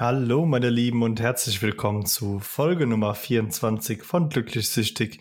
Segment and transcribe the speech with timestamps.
[0.00, 5.20] Hallo meine Lieben und herzlich willkommen zu Folge Nummer 24 von Glücklich Süchtig,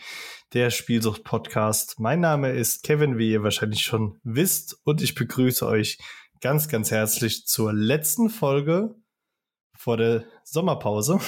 [0.53, 1.99] der Spielsucht-Podcast.
[1.99, 5.97] Mein Name ist Kevin, wie ihr wahrscheinlich schon wisst, und ich begrüße euch
[6.41, 8.93] ganz, ganz herzlich zur letzten Folge
[9.75, 11.19] vor der Sommerpause.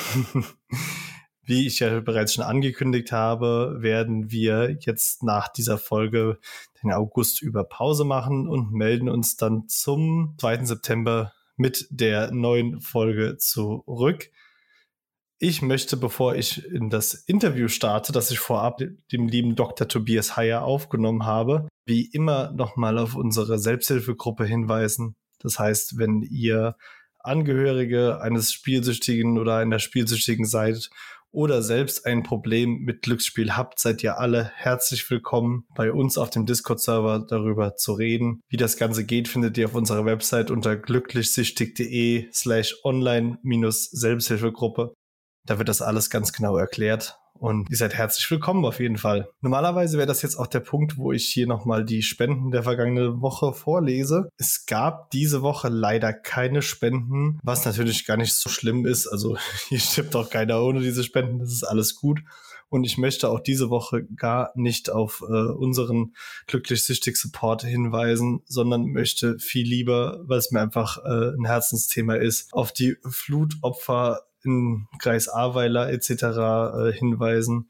[1.42, 6.38] Wie ich ja bereits schon angekündigt habe, werden wir jetzt nach dieser Folge
[6.84, 10.66] den August über Pause machen und melden uns dann zum 2.
[10.66, 14.32] September mit der neuen Folge zurück.
[15.40, 18.82] Ich möchte, bevor ich in das Interview starte, das ich vorab
[19.12, 19.88] dem lieben Dr.
[19.88, 25.16] Tobias Heyer aufgenommen habe, wie immer nochmal auf unsere Selbsthilfegruppe hinweisen.
[25.40, 26.76] Das heißt, wenn ihr
[27.20, 30.90] Angehörige eines Spielsüchtigen oder einer Spielsüchtigen seid
[31.32, 36.30] oder selbst ein Problem mit Glücksspiel habt, seid ihr alle herzlich willkommen, bei uns auf
[36.30, 38.42] dem Discord-Server darüber zu reden.
[38.50, 44.94] Wie das Ganze geht, findet ihr auf unserer Website unter glücklichsüchtig.de slash online-selbsthilfegruppe.
[45.46, 47.18] Da wird das alles ganz genau erklärt.
[47.40, 49.30] Und ihr seid herzlich willkommen auf jeden Fall.
[49.40, 53.22] Normalerweise wäre das jetzt auch der Punkt, wo ich hier nochmal die Spenden der vergangenen
[53.22, 54.30] Woche vorlese.
[54.38, 59.08] Es gab diese Woche leider keine Spenden, was natürlich gar nicht so schlimm ist.
[59.08, 59.38] Also
[59.70, 61.40] hier stirbt auch keiner ohne diese Spenden.
[61.40, 62.20] Das ist alles gut.
[62.68, 66.14] Und ich möchte auch diese Woche gar nicht auf äh, unseren
[66.46, 72.16] glücklich süchtig Support hinweisen, sondern möchte viel lieber, weil es mir einfach äh, ein Herzensthema
[72.16, 76.12] ist, auf die Flutopfer in Kreis Ahrweiler etc.
[76.12, 77.70] Äh, hinweisen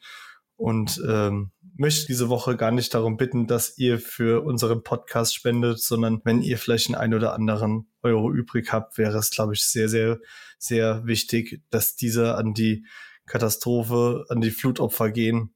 [0.59, 5.79] und ähm, möchte diese Woche gar nicht darum bitten, dass ihr für unseren Podcast spendet,
[5.79, 9.65] sondern wenn ihr vielleicht einen ein oder anderen Euro übrig habt, wäre es, glaube ich,
[9.65, 10.19] sehr, sehr,
[10.57, 12.85] sehr wichtig, dass diese an die
[13.25, 15.55] Katastrophe, an die Flutopfer gehen.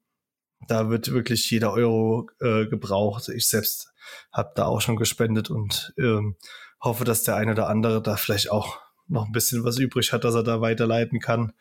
[0.70, 3.28] Da wird wirklich jeder Euro äh, gebraucht.
[3.28, 3.92] Ich selbst
[4.32, 6.38] habe da auch schon gespendet und ähm,
[6.80, 10.24] hoffe, dass der eine oder andere da vielleicht auch noch ein bisschen was übrig hat,
[10.24, 11.54] dass er da weiterleiten kann.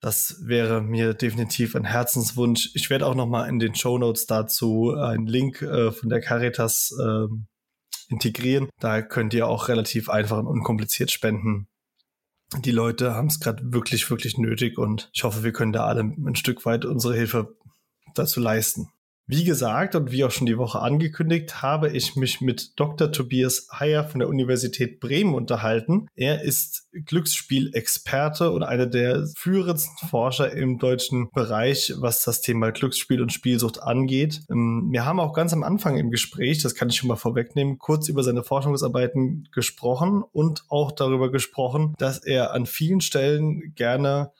[0.00, 2.70] Das wäre mir definitiv ein Herzenswunsch.
[2.74, 6.20] Ich werde auch noch mal in den Show Notes dazu einen Link äh, von der
[6.20, 7.26] Caritas äh,
[8.08, 8.68] integrieren.
[8.78, 11.66] Da könnt ihr auch relativ einfach und unkompliziert spenden.
[12.58, 16.00] Die Leute haben es gerade wirklich, wirklich nötig und ich hoffe, wir können da alle
[16.00, 17.56] ein Stück weit unsere Hilfe
[18.14, 18.88] dazu leisten.
[19.30, 23.12] Wie gesagt und wie auch schon die Woche angekündigt, habe ich mich mit Dr.
[23.12, 26.08] Tobias Heyer von der Universität Bremen unterhalten.
[26.14, 33.20] Er ist Glücksspielexperte und einer der führendsten Forscher im deutschen Bereich, was das Thema Glücksspiel
[33.20, 34.40] und Spielsucht angeht.
[34.50, 37.78] Ähm, wir haben auch ganz am Anfang im Gespräch, das kann ich schon mal vorwegnehmen,
[37.78, 44.32] kurz über seine Forschungsarbeiten gesprochen und auch darüber gesprochen, dass er an vielen Stellen gerne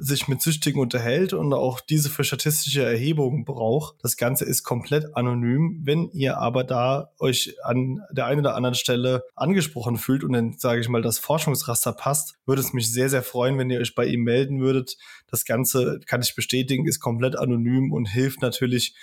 [0.00, 3.96] sich mit Süchtigen unterhält und auch diese für statistische Erhebungen braucht.
[4.02, 5.80] Das Ganze ist komplett anonym.
[5.82, 10.56] Wenn ihr aber da euch an der einen oder anderen Stelle angesprochen fühlt und dann
[10.56, 13.96] sage ich mal das Forschungsraster passt, würde es mich sehr, sehr freuen, wenn ihr euch
[13.96, 14.96] bei ihm melden würdet.
[15.26, 18.94] Das Ganze kann ich bestätigen, ist komplett anonym und hilft natürlich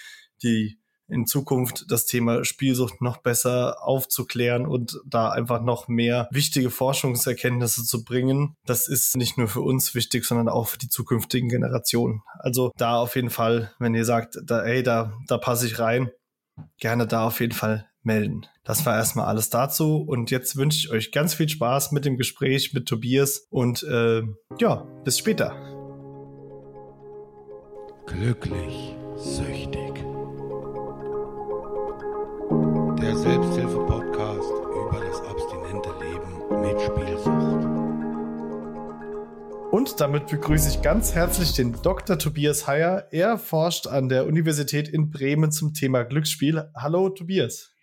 [0.44, 6.70] die in Zukunft das Thema Spielsucht noch besser aufzuklären und da einfach noch mehr wichtige
[6.70, 8.56] Forschungserkenntnisse zu bringen.
[8.66, 12.22] Das ist nicht nur für uns wichtig, sondern auch für die zukünftigen Generationen.
[12.40, 16.10] Also da auf jeden Fall, wenn ihr sagt, da, ey, da, da passe ich rein,
[16.78, 18.46] gerne da auf jeden Fall melden.
[18.64, 22.18] Das war erstmal alles dazu und jetzt wünsche ich euch ganz viel Spaß mit dem
[22.18, 24.22] Gespräch mit Tobias und äh,
[24.60, 25.56] ja, bis später.
[28.06, 29.84] Glücklich, süchtig.
[33.01, 37.66] Der Selbsthilfe-Podcast über das abstinente Leben mit Spielsucht.
[39.72, 42.17] Und damit begrüße ich ganz herzlich den Dr.
[42.17, 43.07] Tobias Heyer.
[43.11, 46.72] Er forscht an der Universität in Bremen zum Thema Glücksspiel.
[46.75, 47.73] Hallo Tobias.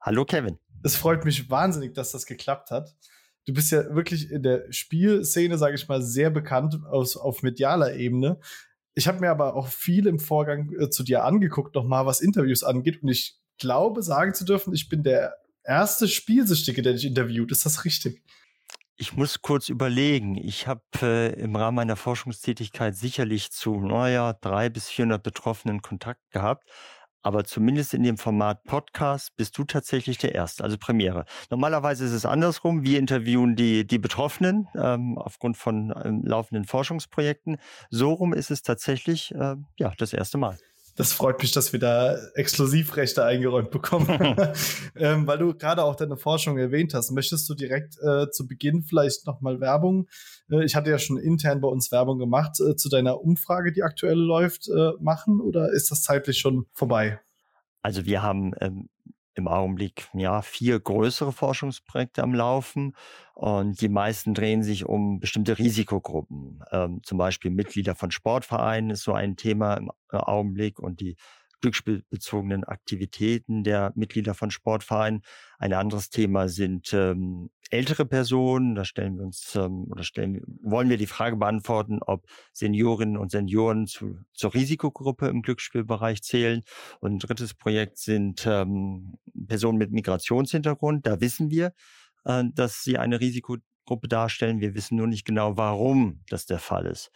[0.00, 0.58] Hallo Kevin.
[0.84, 2.94] Es freut mich wahnsinnig, dass das geklappt hat.
[3.46, 7.94] Du bist ja wirklich in der Spielszene, sage ich mal, sehr bekannt aus, auf medialer
[7.94, 8.38] Ebene.
[8.94, 12.62] Ich habe mir aber auch viel im Vorgang äh, zu dir angeguckt, nochmal was Interviews
[12.62, 13.02] angeht.
[13.02, 15.34] Und ich glaube, sagen zu dürfen, ich bin der
[15.64, 17.52] erste Spielsüchtige, der dich interviewt.
[17.52, 18.22] Ist das richtig?
[18.98, 20.36] Ich muss kurz überlegen.
[20.36, 26.30] Ich habe äh, im Rahmen meiner Forschungstätigkeit sicherlich zu, naja, drei bis 400 Betroffenen Kontakt
[26.30, 26.64] gehabt.
[27.26, 31.24] Aber zumindest in dem Format Podcast bist du tatsächlich der Erste, also Premiere.
[31.50, 32.84] Normalerweise ist es andersrum.
[32.84, 37.58] Wir interviewen die, die Betroffenen ähm, aufgrund von ähm, laufenden Forschungsprojekten.
[37.90, 40.56] So rum ist es tatsächlich äh, ja, das erste Mal.
[40.96, 44.08] Das freut mich, dass wir da Exklusivrechte eingeräumt bekommen.
[44.96, 47.12] ähm, weil du gerade auch deine Forschung erwähnt hast.
[47.12, 50.08] Möchtest du direkt äh, zu Beginn vielleicht nochmal Werbung?
[50.50, 53.82] Äh, ich hatte ja schon intern bei uns Werbung gemacht, äh, zu deiner Umfrage, die
[53.82, 57.20] aktuell läuft, äh, machen oder ist das zeitlich schon vorbei?
[57.82, 58.88] Also wir haben ähm,
[59.36, 62.96] im Augenblick ja vier größere Forschungsprojekte am Laufen
[63.34, 66.64] und die meisten drehen sich um bestimmte Risikogruppen.
[66.72, 71.16] Ähm, zum Beispiel Mitglieder von Sportvereinen ist so ein Thema im äh, Augenblick und die
[71.66, 75.22] glücksspielbezogenen Aktivitäten der Mitglieder von Sportvereinen.
[75.58, 78.76] Ein anderes Thema sind ähm, ältere Personen.
[78.76, 83.32] Da stellen wir uns ähm, oder stellen, wollen wir die Frage beantworten, ob Seniorinnen und
[83.32, 86.62] Senioren zu, zur Risikogruppe im Glücksspielbereich zählen.
[87.00, 89.18] Und ein drittes Projekt sind ähm,
[89.48, 91.04] Personen mit Migrationshintergrund.
[91.04, 91.72] Da wissen wir,
[92.24, 94.60] äh, dass sie eine Risikogruppe darstellen.
[94.60, 97.10] Wir wissen nur nicht genau, warum das der Fall ist.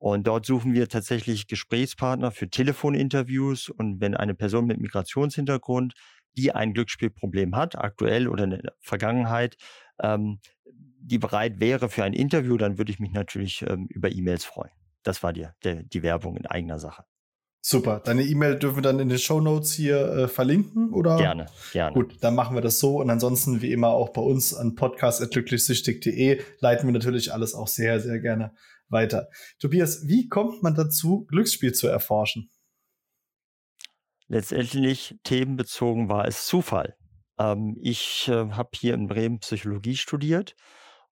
[0.00, 3.68] Und dort suchen wir tatsächlich Gesprächspartner für Telefoninterviews.
[3.68, 5.92] Und wenn eine Person mit Migrationshintergrund,
[6.38, 9.56] die ein Glücksspielproblem hat, aktuell oder in der Vergangenheit,
[10.02, 14.46] ähm, die bereit wäre für ein Interview, dann würde ich mich natürlich ähm, über E-Mails
[14.46, 14.72] freuen.
[15.02, 17.04] Das war die, der, die Werbung in eigener Sache.
[17.60, 18.00] Super.
[18.02, 21.18] Deine E-Mail dürfen wir dann in den Show Notes hier äh, verlinken, oder?
[21.18, 21.92] Gerne, gerne.
[21.92, 23.00] Gut, dann machen wir das so.
[23.00, 28.00] Und ansonsten, wie immer, auch bei uns an podcast.glücklichsüchtig.de leiten wir natürlich alles auch sehr,
[28.00, 28.54] sehr gerne
[28.90, 29.28] weiter.
[29.58, 32.50] Tobias, wie kommt man dazu, Glücksspiel zu erforschen?
[34.28, 36.96] Letztendlich themenbezogen war es Zufall.
[37.38, 40.54] Ähm, ich äh, habe hier in Bremen Psychologie studiert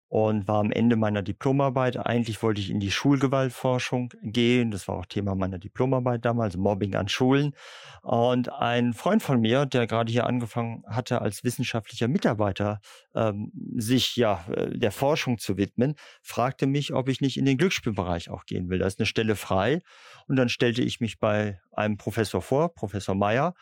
[0.08, 1.98] und war am Ende meiner Diplomarbeit.
[1.98, 4.70] Eigentlich wollte ich in die Schulgewaltforschung gehen.
[4.70, 7.54] Das war auch Thema meiner Diplomarbeit damals, Mobbing an Schulen.
[8.02, 12.80] Und ein Freund von mir, der gerade hier angefangen hatte, als wissenschaftlicher Mitarbeiter
[13.14, 17.58] ähm, sich ja äh, der Forschung zu widmen, fragte mich, ob ich nicht in den
[17.58, 18.78] Glücksspielbereich auch gehen will.
[18.78, 19.80] Da ist eine Stelle frei.
[20.26, 23.54] Und dann stellte ich mich bei einem Professor vor, Professor Meyer,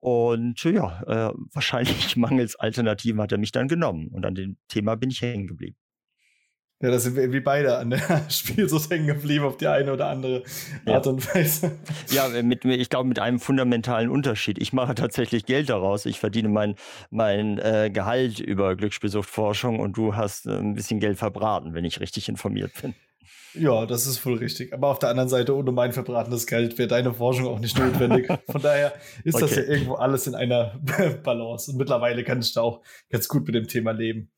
[0.00, 4.08] und ja, äh, wahrscheinlich mangels Alternativen hat er mich dann genommen.
[4.08, 5.76] Und an dem Thema bin ich hängen geblieben.
[6.82, 9.92] Ja, da sind wir irgendwie beide an der Spiel so hängen geblieben auf die eine
[9.92, 10.42] oder andere
[10.84, 11.12] Art ja.
[11.12, 11.78] und Weise.
[12.10, 14.60] Ja, mit, ich glaube, mit einem fundamentalen Unterschied.
[14.60, 16.06] Ich mache tatsächlich Geld daraus.
[16.06, 16.74] Ich verdiene mein,
[17.10, 22.00] mein äh, Gehalt über Glücksspielsuchtforschung und du hast äh, ein bisschen Geld verbraten, wenn ich
[22.00, 22.94] richtig informiert bin.
[23.54, 24.72] Ja, das ist voll richtig.
[24.72, 28.26] Aber auf der anderen Seite, ohne mein verbratenes Geld wäre deine Forschung auch nicht notwendig.
[28.48, 28.94] Von daher
[29.24, 29.44] ist okay.
[29.46, 30.80] das ja irgendwo alles in einer
[31.22, 31.70] Balance.
[31.70, 34.30] Und mittlerweile kann ich da auch ganz gut mit dem Thema leben.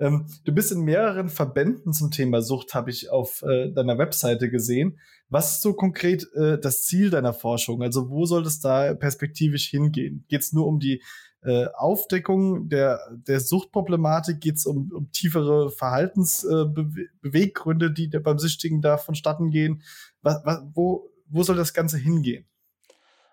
[0.00, 4.50] Ähm, du bist in mehreren Verbänden zum Thema Sucht, habe ich auf äh, deiner Webseite
[4.50, 4.98] gesehen.
[5.28, 7.82] Was ist so konkret äh, das Ziel deiner Forschung?
[7.82, 10.24] Also wo soll es da perspektivisch hingehen?
[10.28, 11.02] Geht es nur um die
[11.42, 14.40] äh, Aufdeckung der, der Suchtproblematik?
[14.40, 19.82] Geht es um, um tiefere Verhaltensbeweggründe, äh, die beim Süchtigen da vonstatten gehen?
[20.22, 22.47] Was, was, wo, wo soll das Ganze hingehen?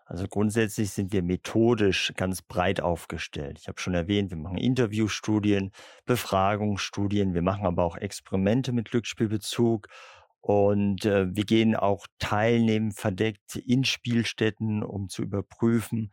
[0.06, 3.58] Also grundsätzlich sind wir methodisch ganz breit aufgestellt.
[3.60, 5.72] Ich habe schon erwähnt, wir machen Interviewstudien,
[6.06, 9.88] Befragungsstudien, wir machen aber auch Experimente mit Glücksspielbezug
[10.42, 16.12] und äh, wir gehen auch teilnehmend verdeckt in Spielstätten, um zu überprüfen,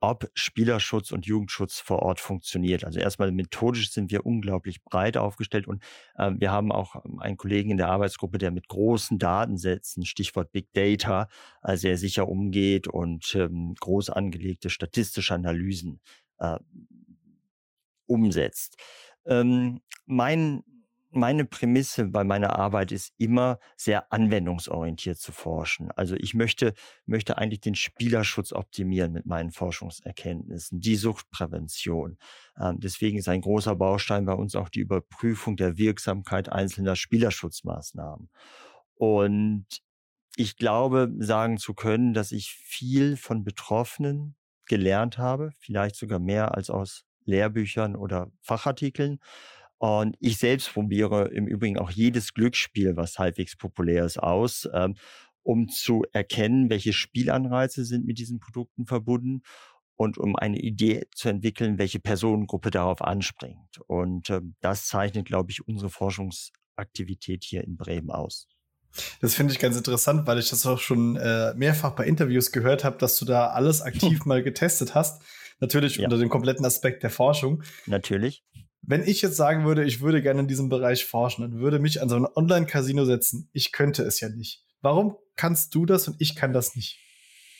[0.00, 2.84] ob Spielerschutz und Jugendschutz vor Ort funktioniert.
[2.84, 5.82] Also erstmal methodisch sind wir unglaublich breit aufgestellt und
[6.16, 10.52] äh, wir haben auch ähm, einen Kollegen in der Arbeitsgruppe, der mit großen Datensätzen, Stichwort
[10.52, 11.28] Big Data,
[11.62, 16.00] äh, sehr sicher umgeht und ähm, groß angelegte statistische Analysen
[16.38, 16.58] äh,
[18.06, 18.76] umsetzt.
[19.26, 20.62] Ähm, mein
[21.10, 25.90] meine Prämisse bei meiner Arbeit ist immer sehr anwendungsorientiert zu forschen.
[25.92, 26.74] Also ich möchte,
[27.06, 32.18] möchte eigentlich den Spielerschutz optimieren mit meinen Forschungserkenntnissen, die Suchtprävention.
[32.60, 38.28] Ähm, deswegen ist ein großer Baustein bei uns auch die Überprüfung der Wirksamkeit einzelner Spielerschutzmaßnahmen.
[38.94, 39.66] Und
[40.36, 46.54] ich glaube, sagen zu können, dass ich viel von Betroffenen gelernt habe, vielleicht sogar mehr
[46.54, 49.18] als aus Lehrbüchern oder Fachartikeln
[49.78, 54.96] und ich selbst probiere im Übrigen auch jedes Glücksspiel, was halbwegs populär ist, aus, ähm,
[55.42, 59.42] um zu erkennen, welche Spielanreize sind mit diesen Produkten verbunden
[59.96, 63.78] und um eine Idee zu entwickeln, welche Personengruppe darauf anspringt.
[63.86, 68.46] Und ähm, das zeichnet, glaube ich, unsere Forschungsaktivität hier in Bremen aus.
[69.20, 72.84] Das finde ich ganz interessant, weil ich das auch schon äh, mehrfach bei Interviews gehört
[72.84, 75.22] habe, dass du da alles aktiv mal getestet hast.
[75.60, 76.04] Natürlich ja.
[76.04, 77.62] unter dem kompletten Aspekt der Forschung.
[77.86, 78.44] Natürlich.
[78.88, 82.00] Wenn ich jetzt sagen würde, ich würde gerne in diesem Bereich forschen und würde mich
[82.00, 84.64] an so ein Online-Casino setzen, ich könnte es ja nicht.
[84.80, 86.98] Warum kannst du das und ich kann das nicht?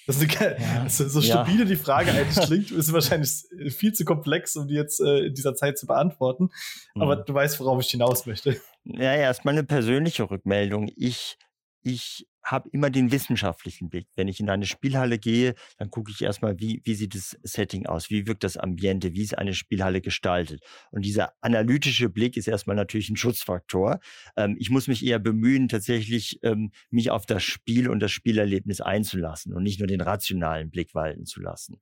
[0.06, 1.64] Das ist eine, ja, also so stupide ja.
[1.66, 3.44] die Frage eigentlich klingt, ist wahrscheinlich
[3.76, 6.49] viel zu komplex, um die jetzt äh, in dieser Zeit zu beantworten.
[6.94, 7.02] Mhm.
[7.02, 8.58] Aber du weißt, worauf ich hinaus möchte.
[8.85, 10.90] Ja, erstmal eine persönliche Rückmeldung.
[10.97, 11.37] Ich,
[11.82, 14.07] ich habe immer den wissenschaftlichen Blick.
[14.17, 17.87] Wenn ich in eine Spielhalle gehe, dann gucke ich erstmal, wie, wie sieht das Setting
[17.87, 20.62] aus, wie wirkt das Ambiente, wie ist eine Spielhalle gestaltet.
[20.90, 24.00] Und dieser analytische Blick ist erstmal natürlich ein Schutzfaktor.
[24.37, 28.81] Ähm, ich muss mich eher bemühen, tatsächlich ähm, mich auf das Spiel und das Spielerlebnis
[28.81, 31.81] einzulassen und nicht nur den rationalen Blick walten zu lassen.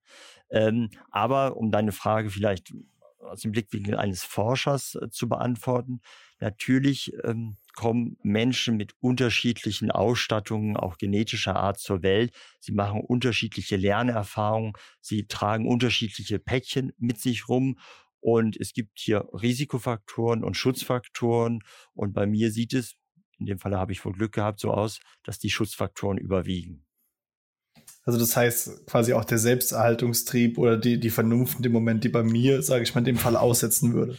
[0.50, 2.72] Ähm, aber um deine Frage vielleicht
[3.20, 6.00] aus dem Blickwinkel eines Forschers äh, zu beantworten,
[6.40, 12.34] natürlich ähm, kommen Menschen mit unterschiedlichen Ausstattungen, auch genetischer Art zur Welt.
[12.58, 14.72] Sie machen unterschiedliche Lernerfahrungen.
[15.00, 17.78] Sie tragen unterschiedliche Päckchen mit sich rum.
[18.18, 21.60] Und es gibt hier Risikofaktoren und Schutzfaktoren.
[21.94, 22.96] Und bei mir sieht es,
[23.38, 26.84] in dem Fall habe ich wohl Glück gehabt, so aus, dass die Schutzfaktoren überwiegen.
[28.04, 32.08] Also das heißt quasi auch der Selbsterhaltungstrieb oder die, die Vernunft in dem Moment, die
[32.08, 34.16] bei mir, sage ich mal, in dem Fall aussetzen würde.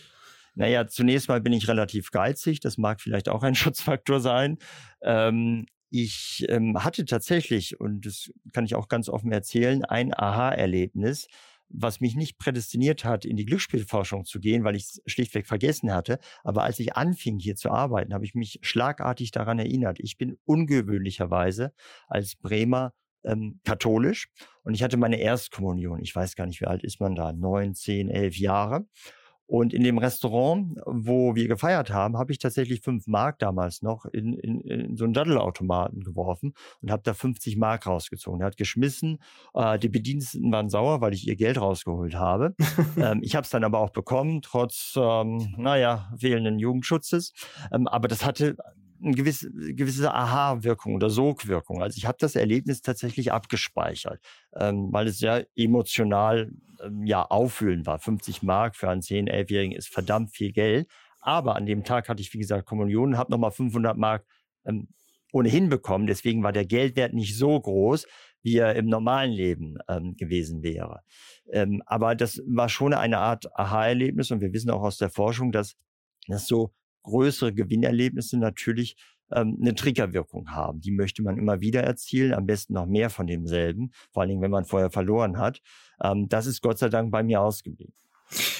[0.58, 2.60] Naja, zunächst mal bin ich relativ geizig.
[2.62, 4.58] Das mag vielleicht auch ein Schutzfaktor sein.
[5.02, 11.28] Ähm, ich ähm, hatte tatsächlich, und das kann ich auch ganz offen erzählen, ein Aha-Erlebnis,
[11.70, 15.94] was mich nicht prädestiniert hat, in die Glücksspielforschung zu gehen, weil ich es schlichtweg vergessen
[15.94, 16.18] hatte.
[16.44, 20.00] Aber als ich anfing, hier zu arbeiten, habe ich mich schlagartig daran erinnert.
[20.00, 21.72] Ich bin ungewöhnlicherweise
[22.08, 24.30] als Bremer ähm, katholisch
[24.64, 26.02] und ich hatte meine Erstkommunion.
[26.02, 27.32] Ich weiß gar nicht, wie alt ist man da?
[27.32, 28.88] Neun, zehn, elf Jahre.
[29.48, 34.06] Und in dem Restaurant, wo wir gefeiert haben, habe ich tatsächlich fünf Mark damals noch
[34.06, 38.42] in, in, in so einen Daddelautomaten geworfen und habe da 50 Mark rausgezogen.
[38.42, 39.20] Er hat geschmissen.
[39.54, 42.56] Äh, die Bediensteten waren sauer, weil ich ihr Geld rausgeholt habe.
[42.98, 47.32] ähm, ich habe es dann aber auch bekommen, trotz, ähm, naja, fehlenden Jugendschutzes.
[47.72, 48.58] Ähm, aber das hatte
[49.02, 51.82] eine gewisse, gewisse Aha-Wirkung oder Sogwirkung.
[51.82, 54.20] Also ich habe das Erlebnis tatsächlich abgespeichert,
[54.56, 56.52] ähm, weil es ja emotional
[56.84, 58.00] ähm, ja auffühlend war.
[58.00, 60.88] 50 Mark für einen 10-, 11-Jährigen ist verdammt viel Geld.
[61.20, 64.26] Aber an dem Tag hatte ich, wie gesagt, Kommunion und habe nochmal 500 Mark
[64.66, 64.88] ähm,
[65.32, 66.08] ohnehin bekommen.
[66.08, 68.08] Deswegen war der Geldwert nicht so groß,
[68.44, 71.02] wie er im normalen Leben ähm, gewesen wäre.
[71.52, 75.52] Ähm, aber das war schon eine Art Aha-Erlebnis und wir wissen auch aus der Forschung,
[75.52, 75.76] dass
[76.28, 76.72] das so
[77.08, 78.96] größere Gewinnerlebnisse natürlich
[79.32, 80.82] ähm, eine Triggerwirkung haben.
[80.82, 84.42] Die möchte man immer wieder erzielen, am besten noch mehr von demselben, vor allen Dingen,
[84.42, 85.62] wenn man vorher verloren hat.
[86.02, 87.94] Ähm, das ist Gott sei Dank bei mir ausgeblieben.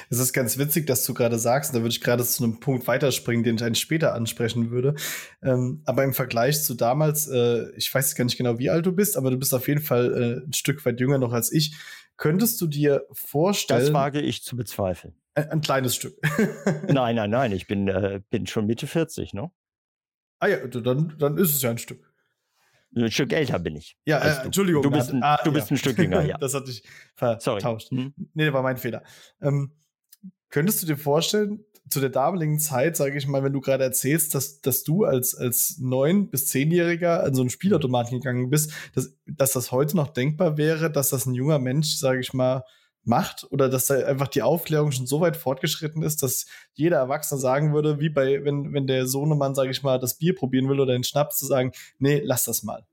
[0.10, 2.88] Es ist ganz witzig, dass du gerade sagst, da würde ich gerade zu einem Punkt
[2.88, 4.96] weiterspringen, den ich eigentlich später ansprechen würde.
[5.44, 8.94] Ähm, aber im Vergleich zu damals, äh, ich weiß gar nicht genau, wie alt du
[8.94, 11.76] bist, aber du bist auf jeden Fall äh, ein Stück weit jünger noch als ich.
[12.16, 13.82] Könntest du dir vorstellen.
[13.82, 15.16] Das wage ich zu bezweifeln.
[15.38, 16.18] Ein, ein kleines Stück.
[16.88, 19.52] nein, nein, nein, ich bin, äh, bin schon Mitte 40, ne?
[20.40, 22.12] Ah ja, dann, dann ist es ja ein Stück.
[22.96, 23.98] Ein Stück älter bin ich.
[24.06, 24.82] Ja, äh, Entschuldigung.
[24.82, 25.76] Du bist, ein, ah, du bist ja.
[25.76, 26.38] ein Stück jünger, ja.
[26.40, 27.90] das hatte ich vertauscht.
[27.90, 28.02] Sorry.
[28.02, 28.14] Hm?
[28.34, 29.04] Nee, das war mein Fehler.
[29.40, 29.74] Ähm,
[30.50, 34.34] könntest du dir vorstellen, zu der damaligen Zeit, sage ich mal, wenn du gerade erzählst,
[34.34, 39.16] dass, dass du als, als neun- bis zehnjähriger an so einen Spielautomaten gegangen bist, dass,
[39.28, 42.64] dass das heute noch denkbar wäre, dass das ein junger Mensch, sage ich mal,
[43.08, 47.40] macht oder dass da einfach die Aufklärung schon so weit fortgeschritten ist, dass jeder Erwachsene
[47.40, 50.80] sagen würde, wie bei, wenn, wenn der Sohnemann, sage ich mal, das Bier probieren will
[50.80, 52.86] oder den Schnaps, zu sagen, nee, lass das mal.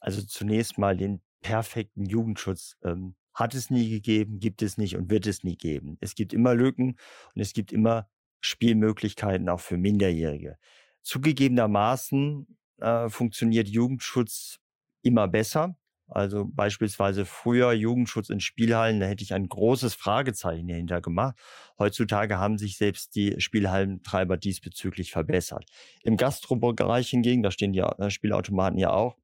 [0.00, 5.10] Also zunächst mal den perfekten Jugendschutz ähm, hat es nie gegeben, gibt es nicht und
[5.10, 5.96] wird es nie geben.
[6.00, 6.96] Es gibt immer Lücken
[7.34, 8.08] und es gibt immer
[8.40, 10.58] Spielmöglichkeiten auch für Minderjährige.
[11.02, 12.46] Zugegebenermaßen
[12.78, 14.58] äh, funktioniert Jugendschutz
[15.02, 15.76] immer besser.
[16.10, 21.36] Also beispielsweise früher Jugendschutz in Spielhallen, da hätte ich ein großes Fragezeichen dahinter gemacht.
[21.78, 25.64] Heutzutage haben sich selbst die Spielhallentreiber diesbezüglich verbessert.
[26.02, 29.16] Im Gastrobereich hingegen, da stehen die äh, Spielautomaten ja auch,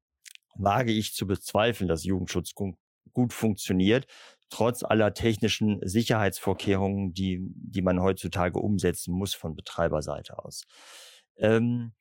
[0.55, 4.07] wage ich zu bezweifeln, dass Jugendschutz gut funktioniert,
[4.49, 10.63] trotz aller technischen Sicherheitsvorkehrungen, die, die man heutzutage umsetzen muss von Betreiberseite aus.
[11.37, 11.91] Ähm,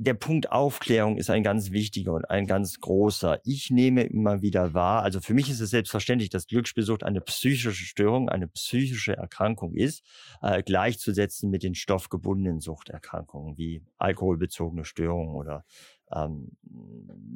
[0.00, 3.40] der Punkt Aufklärung ist ein ganz wichtiger und ein ganz großer.
[3.44, 7.72] Ich nehme immer wieder wahr, also für mich ist es selbstverständlich, dass Glücksspielsucht eine psychische
[7.72, 10.04] Störung, eine psychische Erkrankung ist,
[10.40, 15.64] äh, gleichzusetzen mit den stoffgebundenen Suchterkrankungen wie alkoholbezogene Störungen oder
[16.12, 16.52] ähm,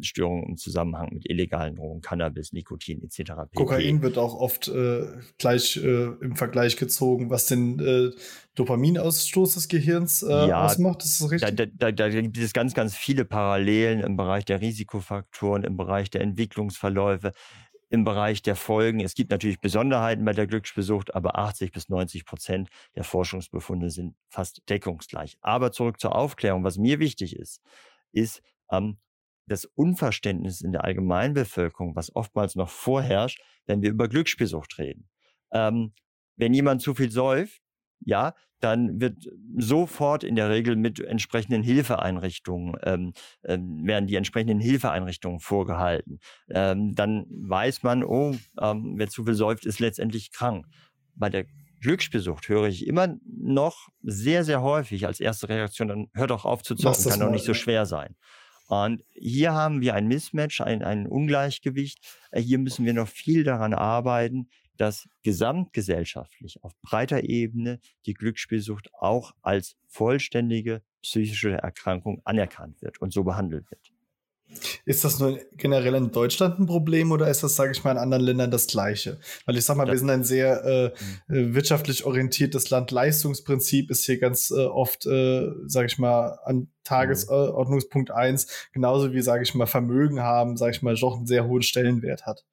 [0.01, 3.33] Störungen im Zusammenhang mit illegalen Drogen, Cannabis, Nikotin etc.
[3.55, 5.07] Kokain wird auch oft äh,
[5.39, 8.11] gleich äh, im Vergleich gezogen, was den äh,
[8.55, 11.05] Dopaminausstoß des Gehirns äh, ja, ausmacht.
[11.05, 11.57] Ist das richtig?
[11.57, 16.11] Da, da, da, gibt es ganz, ganz viele Parallelen im Bereich der Risikofaktoren, im Bereich
[16.11, 17.33] der Entwicklungsverläufe
[17.93, 19.01] im Bereich der Folgen.
[19.01, 24.15] Es gibt natürlich Besonderheiten bei der Glücksbesucht, aber 80 bis 90 Prozent der Forschungsbefunde sind
[24.31, 25.37] fast deckungsgleich.
[25.43, 26.65] Aber zurück zur Aufklärung.
[26.65, 27.61] Was mir wichtig ist,
[28.11, 28.99] ist, ähm,
[29.47, 35.09] das Unverständnis in der Allgemeinbevölkerung, was oftmals noch vorherrscht, wenn wir über Glücksspielsucht reden.
[35.53, 35.93] Ähm,
[36.37, 37.61] wenn jemand zu viel säuft,
[38.01, 39.29] ja, dann wird
[39.59, 43.13] sofort in der Regel mit entsprechenden Hilfeeinrichtungen, ähm,
[43.45, 46.21] ähm, werden die entsprechenden Hilfeeinrichtungen vorgehalten.
[46.49, 50.67] Ähm, dann weiß man, oh, ähm, wer zu viel säuft, ist letztendlich krank.
[51.15, 51.47] Bei der
[51.81, 56.63] Glücksspielsucht höre ich immer noch sehr, sehr häufig als erste Reaktion, dann hört doch auf
[56.63, 58.15] zu zocken, kann doch nicht so schwer sein.
[58.73, 61.99] Und hier haben wir ein Mismatch, ein, ein Ungleichgewicht.
[62.31, 64.49] Äh, hier müssen wir noch viel daran arbeiten,
[64.79, 73.13] dass gesamtgesellschaftlich auf breiter Ebene die Glücksspielsucht auch als vollständige psychische Erkrankung anerkannt wird und
[73.13, 73.92] so behandelt wird.
[74.85, 77.99] Ist das nur generell in Deutschland ein Problem oder ist das, sage ich mal, in
[77.99, 79.19] anderen Ländern das Gleiche?
[79.47, 80.93] Weil ich sag mal, wir sind ein sehr äh,
[81.29, 81.35] mhm.
[81.35, 82.91] äh, wirtschaftlich orientiertes Land.
[82.91, 88.17] Leistungsprinzip ist hier ganz äh, oft, äh, sage ich mal, an Tagesordnungspunkt mhm.
[88.17, 91.63] 1, genauso wie, sage ich mal, Vermögen haben, sage ich mal, doch einen sehr hohen
[91.63, 92.45] Stellenwert hat.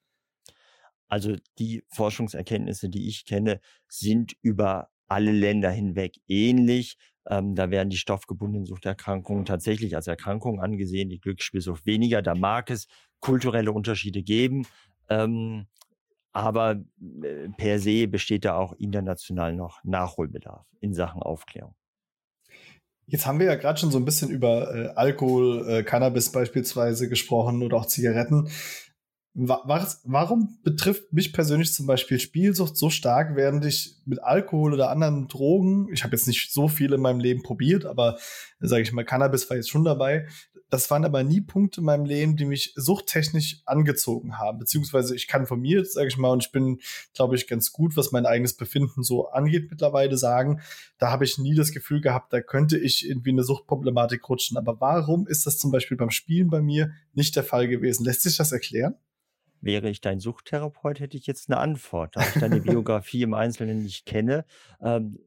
[1.07, 6.97] Also die Forschungserkenntnisse, die ich kenne, sind über alle Länder hinweg ähnlich.
[7.29, 12.21] Ähm, da werden die stoffgebundenen Suchterkrankungen tatsächlich als Erkrankung angesehen, die Glücksspielsucht weniger.
[12.21, 12.87] Da mag es
[13.19, 14.65] kulturelle Unterschiede geben.
[15.09, 15.67] Ähm,
[16.31, 16.81] aber
[17.23, 21.75] äh, per se besteht da auch international noch Nachholbedarf in Sachen Aufklärung.
[23.05, 27.09] Jetzt haben wir ja gerade schon so ein bisschen über äh, Alkohol, äh, Cannabis beispielsweise
[27.09, 28.49] gesprochen oder auch Zigaretten
[29.33, 34.89] was, warum betrifft mich persönlich zum Beispiel Spielsucht so stark, während ich mit Alkohol oder
[34.89, 38.17] anderen Drogen, ich habe jetzt nicht so viel in meinem Leben probiert, aber
[38.59, 40.27] sage ich mal, Cannabis war jetzt schon dabei.
[40.71, 44.59] Das waren aber nie Punkte in meinem Leben, die mich suchttechnisch angezogen haben.
[44.59, 46.79] Beziehungsweise ich kann von mir, sage ich mal, und ich bin,
[47.13, 50.61] glaube ich, ganz gut, was mein eigenes Befinden so angeht mittlerweile sagen,
[50.99, 54.57] da habe ich nie das Gefühl gehabt, da könnte ich irgendwie eine Suchtproblematik rutschen.
[54.57, 58.05] Aber warum ist das zum Beispiel beim Spielen bei mir nicht der Fall gewesen?
[58.05, 58.95] Lässt sich das erklären?
[59.61, 62.15] Wäre ich dein Suchttherapeut, hätte ich jetzt eine Antwort.
[62.15, 64.45] Da ich deine Biografie im Einzelnen nicht kenne,
[64.81, 65.19] ähm,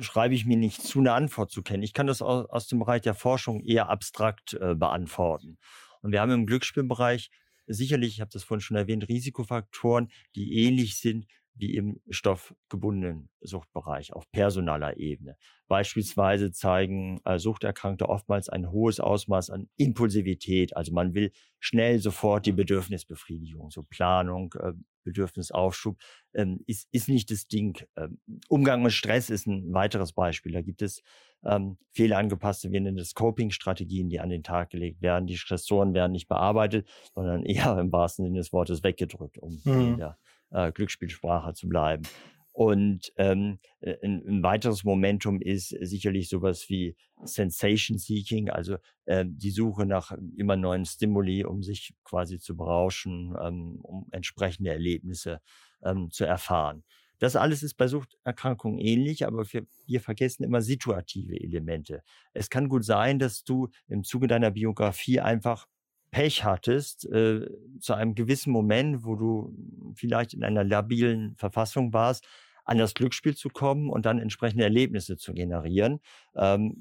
[0.00, 1.82] schreibe ich mir nicht zu, eine Antwort zu kennen.
[1.82, 5.58] Ich kann das aus, aus dem Bereich der Forschung eher abstrakt äh, beantworten.
[6.02, 7.30] Und wir haben im Glücksspielbereich
[7.66, 14.12] sicherlich, ich habe das vorhin schon erwähnt, Risikofaktoren, die ähnlich sind wie im stoffgebundenen Suchtbereich
[14.12, 15.36] auf personaler Ebene.
[15.68, 20.76] Beispielsweise zeigen äh, Suchterkrankte oftmals ein hohes Ausmaß an Impulsivität.
[20.76, 24.72] Also man will schnell sofort die Bedürfnisbefriedigung, so Planung, äh,
[25.04, 25.96] Bedürfnisaufschub,
[26.34, 27.86] ähm, ist, ist nicht das Ding.
[27.96, 28.18] Ähm,
[28.48, 30.52] Umgang mit Stress ist ein weiteres Beispiel.
[30.52, 31.02] Da gibt es
[31.44, 35.26] ähm, fehlerangepasste, wir nennen das Coping-Strategien, die an den Tag gelegt werden.
[35.26, 39.94] Die Stressoren werden nicht bearbeitet, sondern eher im wahrsten Sinne des Wortes weggedrückt, um mhm.
[39.94, 40.18] wieder
[40.54, 42.04] äh, Glücksspielsprache zu bleiben.
[42.52, 49.24] Und ähm, äh, ein, ein, weiteres Momentum ist sicherlich sowas wie Sensation Seeking, also äh,
[49.26, 55.40] die Suche nach immer neuen Stimuli, um sich quasi zu berauschen, ähm, um entsprechende Erlebnisse
[55.82, 56.84] ähm, zu erfahren.
[57.18, 62.02] Das alles ist bei Suchterkrankungen ähnlich, aber wir, wir, vergessen immer situative Elemente.
[62.34, 65.66] Es kann gut sein, dass du im Zuge deiner Biografie einfach
[66.14, 67.44] Pech hattest, äh,
[67.80, 69.52] zu einem gewissen Moment, wo du
[69.96, 72.24] vielleicht in einer labilen Verfassung warst,
[72.64, 75.98] an das Glücksspiel zu kommen und dann entsprechende Erlebnisse zu generieren.
[76.36, 76.76] Ähm,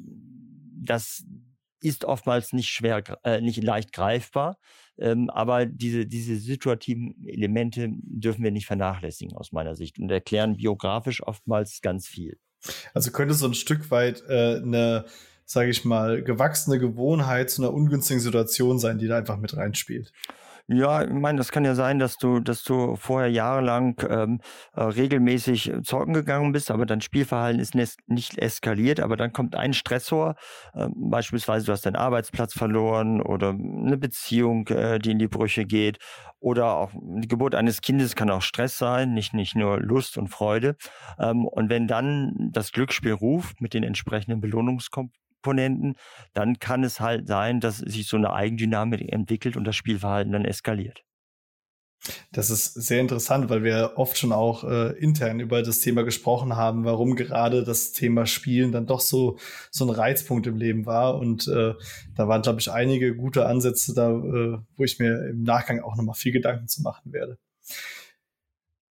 [0.79, 1.25] das
[1.81, 4.59] ist oftmals nicht schwer, äh, nicht leicht greifbar,
[4.99, 10.57] ähm, aber diese, diese situativen Elemente dürfen wir nicht vernachlässigen aus meiner Sicht und erklären
[10.57, 12.37] biografisch oftmals ganz viel.
[12.93, 15.05] Also könnte so ein Stück weit äh, eine
[15.53, 20.11] sage ich mal, gewachsene Gewohnheit zu einer ungünstigen Situation sein, die da einfach mit reinspielt.
[20.67, 24.39] Ja, ich meine, das kann ja sein, dass du, dass du vorher jahrelang ähm,
[24.73, 29.73] äh, regelmäßig zocken gegangen bist, aber dein Spielverhalten ist nicht eskaliert, aber dann kommt ein
[29.73, 30.35] Stressor,
[30.73, 35.65] äh, beispielsweise du hast deinen Arbeitsplatz verloren oder eine Beziehung, äh, die in die Brüche
[35.65, 35.97] geht
[36.39, 40.29] oder auch die Geburt eines Kindes kann auch Stress sein, nicht, nicht nur Lust und
[40.29, 40.77] Freude.
[41.19, 45.95] Ähm, und wenn dann das Glücksspiel ruft mit den entsprechenden Belohnungskomponenten, Komponenten,
[46.33, 50.45] dann kann es halt sein, dass sich so eine Eigendynamik entwickelt und das Spielverhalten dann
[50.45, 51.03] eskaliert.
[52.33, 56.57] Das ist sehr interessant, weil wir oft schon auch äh, intern über das Thema gesprochen
[56.57, 59.37] haben, warum gerade das Thema Spielen dann doch so
[59.71, 61.17] so ein Reizpunkt im Leben war.
[61.17, 61.73] Und äh,
[62.15, 65.95] da waren, glaube ich, einige gute Ansätze da, äh, wo ich mir im Nachgang auch
[65.95, 67.37] nochmal viel Gedanken zu machen werde.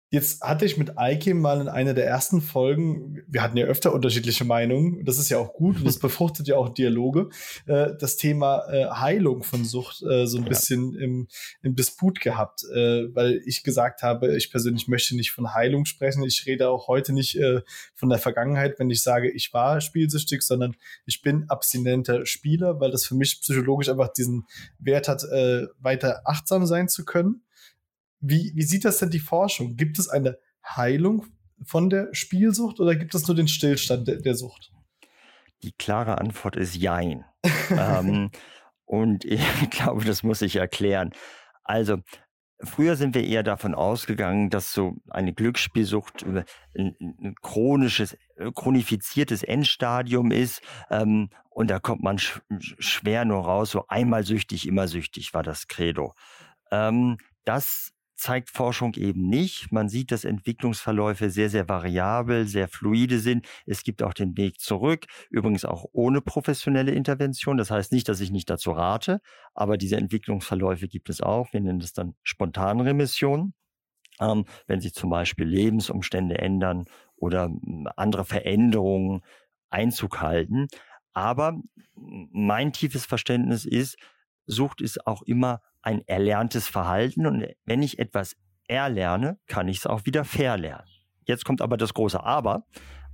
[0.09, 3.93] Jetzt hatte ich mit Eike mal in einer der ersten Folgen, wir hatten ja öfter
[3.93, 7.29] unterschiedliche Meinungen, das ist ja auch gut und das befruchtet ja auch Dialoge,
[7.65, 10.49] äh, das Thema äh, Heilung von Sucht äh, so ein ja.
[10.49, 11.27] bisschen im,
[11.61, 16.23] im Disput gehabt, äh, weil ich gesagt habe, ich persönlich möchte nicht von Heilung sprechen.
[16.23, 17.61] Ich rede auch heute nicht äh,
[17.93, 22.91] von der Vergangenheit, wenn ich sage, ich war spielsüchtig, sondern ich bin abstinenter Spieler, weil
[22.91, 24.45] das für mich psychologisch einfach diesen
[24.79, 27.41] Wert hat, äh, weiter achtsam sein zu können
[28.19, 29.75] wie, wie sieht das denn die Forschung?
[29.75, 31.25] Gibt es eine Heilung
[31.63, 34.71] von der Spielsucht oder gibt es nur den Stillstand der, der Sucht?
[35.63, 37.25] Die klare Antwort ist Jein.
[37.71, 38.31] ähm,
[38.85, 41.11] und ich glaube, das muss ich erklären.
[41.63, 41.97] Also,
[42.63, 48.17] Früher sind wir eher davon ausgegangen, dass so eine Glücksspielsucht ein, chronisches,
[48.55, 50.61] chronifiziertes Endstadium ist.
[50.89, 52.41] Ähm, und da kommt man sch
[52.79, 53.69] schwer nur raus.
[53.69, 56.15] So einmal süchtig, immer süchtig war das Credo.
[56.71, 59.71] Ähm, das zeigt Forschung eben nicht.
[59.71, 63.47] Man sieht, dass Entwicklungsverläufe sehr, sehr variabel, sehr fluide sind.
[63.65, 67.57] Es gibt auch den Weg zurück, übrigens auch ohne professionelle Intervention.
[67.57, 69.21] Das heißt nicht, dass ich nicht dazu rate,
[69.53, 71.53] aber diese Entwicklungsverläufe gibt es auch.
[71.53, 73.53] Wir nennen das dann Spontanremission.
[74.19, 76.85] Ähm, wenn sich zum Beispiel Lebensumstände ändern
[77.17, 79.21] oder hm, andere Veränderungen
[79.69, 80.67] Einzug halten.
[81.13, 81.59] Aber
[81.95, 83.97] mein tiefes Verständnis ist,
[84.47, 88.35] Sucht ist auch immer ein erlerntes Verhalten und wenn ich etwas
[88.67, 90.87] erlerne, kann ich es auch wieder verlernen.
[91.25, 92.65] Jetzt kommt aber das große Aber.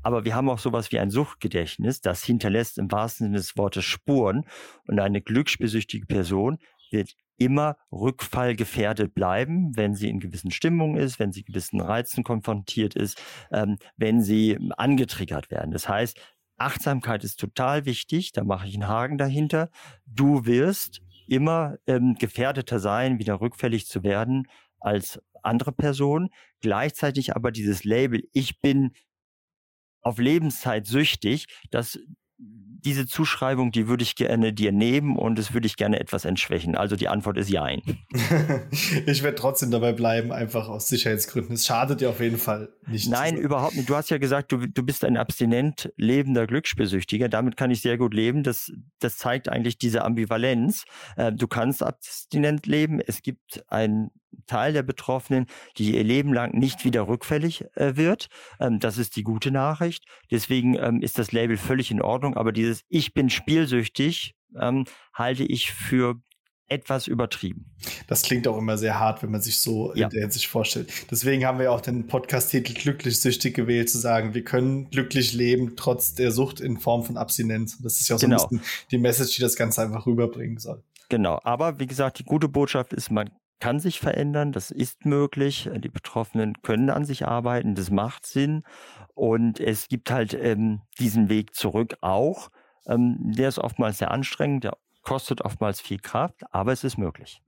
[0.04, 3.86] Aber wir haben auch sowas wie ein Suchtgedächtnis, das hinterlässt im wahrsten Sinne des Wortes
[3.86, 4.46] Spuren.
[4.86, 6.58] Und eine glücksbesüchtige Person
[6.92, 12.96] wird immer rückfallgefährdet bleiben, wenn sie in gewissen Stimmungen ist, wenn sie gewissen Reizen konfrontiert
[12.96, 13.20] ist,
[13.52, 15.72] ähm, wenn sie angetriggert werden.
[15.72, 16.20] Das heißt,
[16.58, 19.70] Achtsamkeit ist total wichtig, da mache ich einen Haken dahinter.
[20.06, 24.48] Du wirst immer ähm, gefährdeter sein, wieder rückfällig zu werden
[24.80, 26.30] als andere Personen.
[26.62, 28.92] Gleichzeitig aber dieses Label, ich bin
[30.02, 32.00] auf Lebenszeit süchtig, das
[32.86, 36.76] diese Zuschreibung, die würde ich gerne dir nehmen und das würde ich gerne etwas entschwächen.
[36.76, 37.82] Also die Antwort ist Jein.
[39.06, 41.56] ich werde trotzdem dabei bleiben, einfach aus Sicherheitsgründen.
[41.56, 43.10] Es schadet dir auf jeden Fall nicht.
[43.10, 43.90] Nein, überhaupt nicht.
[43.90, 47.30] Du hast ja gesagt, du, du bist ein abstinent lebender Glücksspielsüchtiger.
[47.30, 48.44] Damit kann ich sehr gut leben.
[48.44, 50.86] Das, das zeigt eigentlich diese Ambivalenz.
[51.16, 53.00] Äh, du kannst abstinent leben.
[53.00, 54.10] Es gibt ein
[54.48, 55.46] Teil der Betroffenen,
[55.78, 58.28] die ihr Leben lang nicht wieder rückfällig äh, wird.
[58.60, 60.06] Ähm, das ist die gute Nachricht.
[60.32, 62.36] Deswegen ähm, ist das Label völlig in Ordnung.
[62.36, 66.16] Aber dieses Ich bin spielsüchtig ähm, halte ich für
[66.68, 67.72] etwas übertrieben.
[68.08, 70.06] Das klingt auch immer sehr hart, wenn man sich so ja.
[70.06, 70.92] in der Hinsicht vorstellt.
[71.12, 75.76] Deswegen haben wir auch den Podcast-Titel Glücklich süchtig gewählt, zu sagen, wir können glücklich leben,
[75.76, 77.78] trotz der Sucht in Form von Abstinenz.
[77.82, 78.42] Das ist ja auch so genau.
[78.44, 80.82] ein bisschen die Message, die das Ganze einfach rüberbringen soll.
[81.10, 85.70] Genau, aber wie gesagt, die gute Botschaft ist, man kann sich verändern, das ist möglich.
[85.78, 88.64] Die Betroffenen können an sich arbeiten, das macht Sinn.
[89.14, 92.50] Und es gibt halt ähm, diesen Weg zurück auch.
[92.88, 97.42] Ähm, der ist oftmals sehr anstrengend, der kostet oftmals viel Kraft, aber es ist möglich.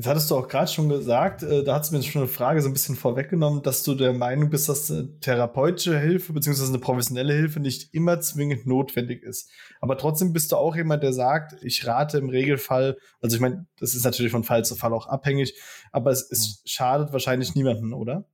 [0.00, 2.62] Jetzt hattest du auch gerade schon gesagt, äh, da hast du mir schon eine Frage
[2.62, 6.68] so ein bisschen vorweggenommen, dass du der Meinung bist, dass eine therapeutische Hilfe bzw.
[6.68, 9.50] eine professionelle Hilfe nicht immer zwingend notwendig ist.
[9.78, 13.66] Aber trotzdem bist du auch jemand, der sagt, ich rate im Regelfall, also ich meine,
[13.78, 15.54] das ist natürlich von Fall zu Fall auch abhängig,
[15.92, 16.68] aber es, es mhm.
[16.68, 18.24] schadet wahrscheinlich niemanden, oder?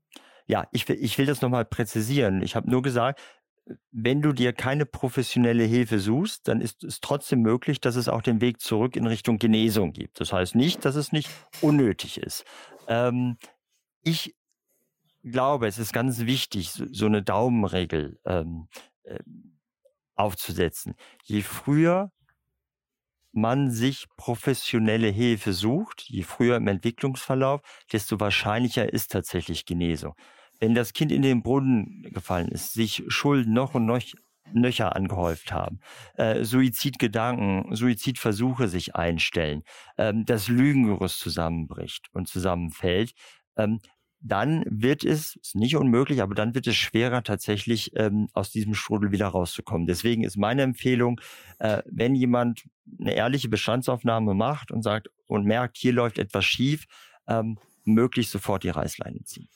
[0.46, 2.42] Ja, ich will, ich will das nochmal präzisieren.
[2.42, 3.20] Ich habe nur gesagt,
[3.90, 8.22] wenn du dir keine professionelle Hilfe suchst, dann ist es trotzdem möglich, dass es auch
[8.22, 10.20] den Weg zurück in Richtung Genesung gibt.
[10.20, 11.28] Das heißt nicht, dass es nicht
[11.60, 12.44] unnötig ist.
[12.86, 13.36] Ähm,
[14.02, 14.36] ich
[15.24, 18.68] glaube, es ist ganz wichtig, so, eine Daumenregel ähm,
[19.02, 19.18] äh,
[20.14, 20.94] aufzusetzen.
[21.24, 22.12] Je früher
[23.32, 27.60] man sich professionelle Hilfe sucht, je früher im Entwicklungsverlauf,
[27.92, 30.14] desto wahrscheinlicher ist tatsächlich Genesung
[30.60, 34.00] wenn das Kind in den Brunnen gefallen ist, sich Schulden noch und noch
[34.52, 35.80] nöcher angehäuft haben,
[36.14, 39.62] äh, Suizidgedanken, Suizidversuche sich einstellen,
[39.98, 43.12] ähm, das Lügengerüst zusammenbricht und zusammenfällt,
[43.56, 43.80] ähm,
[44.20, 48.74] dann wird es, ist nicht unmöglich, aber dann wird es schwerer, tatsächlich ähm, aus diesem
[48.74, 49.86] Strudel wieder rauszukommen.
[49.86, 51.20] Deswegen ist meine Empfehlung,
[51.58, 52.64] äh, wenn jemand
[52.98, 56.86] eine ehrliche Bestandsaufnahme macht und sagt und merkt, hier läuft etwas schief,
[57.28, 59.48] ähm, möglichst sofort die Reißleine ziehen.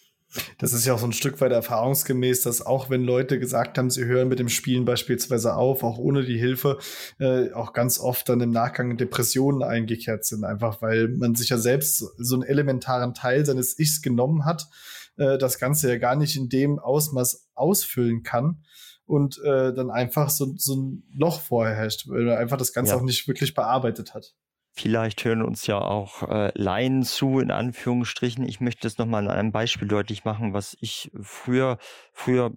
[0.58, 3.90] Das ist ja auch so ein Stück weit erfahrungsgemäß, dass auch wenn Leute gesagt haben,
[3.90, 6.78] sie hören mit dem Spielen beispielsweise auf, auch ohne die Hilfe,
[7.18, 11.58] äh, auch ganz oft dann im Nachgang Depressionen eingekehrt sind, einfach weil man sich ja
[11.58, 14.68] selbst so einen elementaren Teil seines Ichs genommen hat,
[15.16, 18.62] äh, das Ganze ja gar nicht in dem Ausmaß ausfüllen kann
[19.06, 22.92] und äh, dann einfach so, so ein Loch vorher herrscht, weil er einfach das Ganze
[22.92, 22.98] ja.
[22.98, 24.34] auch nicht wirklich bearbeitet hat.
[24.72, 28.48] Vielleicht hören uns ja auch äh, Laien zu, in Anführungsstrichen.
[28.48, 31.78] Ich möchte das nochmal an einem Beispiel deutlich machen, was ich früher,
[32.12, 32.52] früher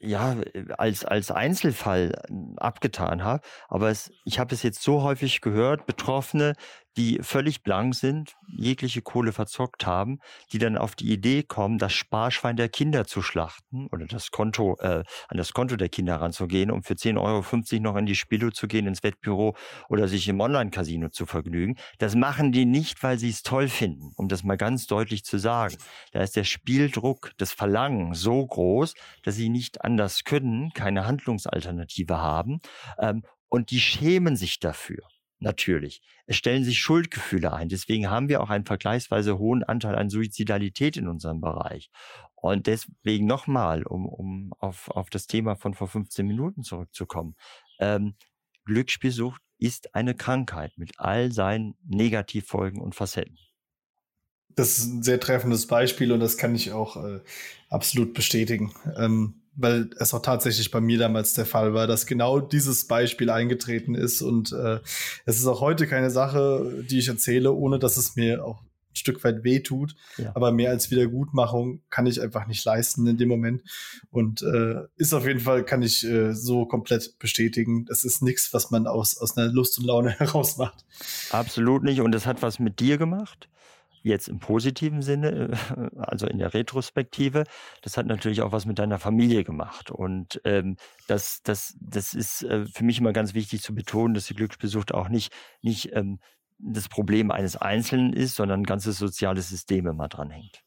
[0.00, 0.36] ja,
[0.78, 3.42] als, als Einzelfall ähm, abgetan habe.
[3.68, 6.54] Aber es, ich habe es jetzt so häufig gehört, Betroffene,
[6.96, 10.18] die völlig blank sind, jegliche Kohle verzockt haben,
[10.52, 14.76] die dann auf die Idee kommen, das Sparschwein der Kinder zu schlachten oder das Konto,
[14.80, 18.50] äh, an das Konto der Kinder ranzugehen, um für 10,50 Euro noch in die Spilo
[18.50, 19.56] zu gehen, ins Wettbüro
[19.88, 21.76] oder sich im Online-Casino zu vergnügen.
[21.98, 25.38] Das machen die nicht, weil sie es toll finden, um das mal ganz deutlich zu
[25.38, 25.76] sagen.
[26.12, 32.18] Da ist der Spieldruck, das Verlangen so groß, dass sie nicht anders können, keine Handlungsalternative
[32.18, 32.60] haben
[32.98, 35.02] ähm, und die schämen sich dafür
[35.42, 36.00] natürlich.
[36.26, 37.68] Es stellen sich Schuldgefühle ein.
[37.68, 41.90] Deswegen haben wir auch einen vergleichsweise hohen Anteil an Suizidalität in unserem Bereich.
[42.34, 47.36] Und deswegen nochmal, um, um auf, auf das Thema von vor 15 Minuten zurückzukommen.
[47.78, 48.14] Ähm,
[48.64, 53.38] Glücksspielsucht ist eine Krankheit mit all seinen Negativfolgen und Facetten.
[54.54, 57.20] Das ist ein sehr treffendes Beispiel und das kann ich auch äh,
[57.70, 58.74] absolut bestätigen.
[58.96, 63.30] Ähm, weil es auch tatsächlich bei mir damals der Fall war, dass genau dieses Beispiel
[63.30, 64.22] eingetreten ist.
[64.22, 64.80] Und äh,
[65.26, 68.96] es ist auch heute keine Sache, die ich erzähle, ohne dass es mir auch ein
[68.96, 69.94] Stück weit weh tut.
[70.16, 70.32] Ja.
[70.34, 73.62] Aber mehr als Wiedergutmachung kann ich einfach nicht leisten in dem Moment.
[74.10, 77.84] Und äh, ist auf jeden Fall, kann ich äh, so komplett bestätigen.
[77.84, 80.84] Das ist nichts, was man aus, aus einer Lust und Laune heraus macht.
[81.30, 82.00] Absolut nicht.
[82.00, 83.48] Und das hat was mit dir gemacht?
[84.02, 85.50] Jetzt im positiven Sinne,
[85.96, 87.44] also in der Retrospektive,
[87.82, 89.90] das hat natürlich auch was mit deiner Familie gemacht.
[89.90, 90.76] Und ähm,
[91.08, 94.92] das, das, das ist äh, für mich immer ganz wichtig zu betonen, dass die Glücksbesucht
[94.94, 96.18] auch nicht, nicht ähm,
[96.58, 100.62] das Problem eines Einzelnen ist, sondern ein ganzes soziales System immer dranhängt.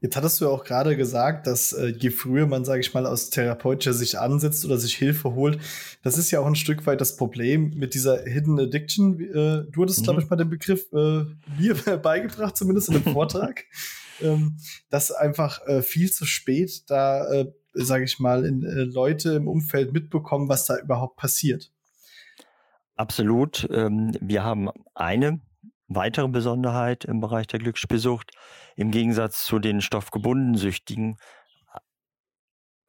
[0.00, 3.06] Jetzt hattest du ja auch gerade gesagt, dass äh, je früher man, sage ich mal,
[3.06, 5.58] aus therapeutischer Sicht ansetzt oder sich Hilfe holt,
[6.02, 9.20] das ist ja auch ein Stück weit das Problem mit dieser Hidden Addiction.
[9.20, 10.04] Äh, du hattest, mhm.
[10.04, 11.24] glaube ich, mal den Begriff äh,
[11.58, 13.64] mir beigebracht, zumindest in einem Vortrag,
[14.20, 14.56] ähm,
[14.88, 19.48] dass einfach äh, viel zu spät da, äh, sage ich mal, in, äh, Leute im
[19.48, 21.70] Umfeld mitbekommen, was da überhaupt passiert.
[22.96, 23.68] Absolut.
[23.70, 25.40] Ähm, wir haben eine
[25.90, 28.32] weitere Besonderheit im Bereich der Glücksspielsucht.
[28.80, 31.18] Im Gegensatz zu den stoffgebundenen Süchtigen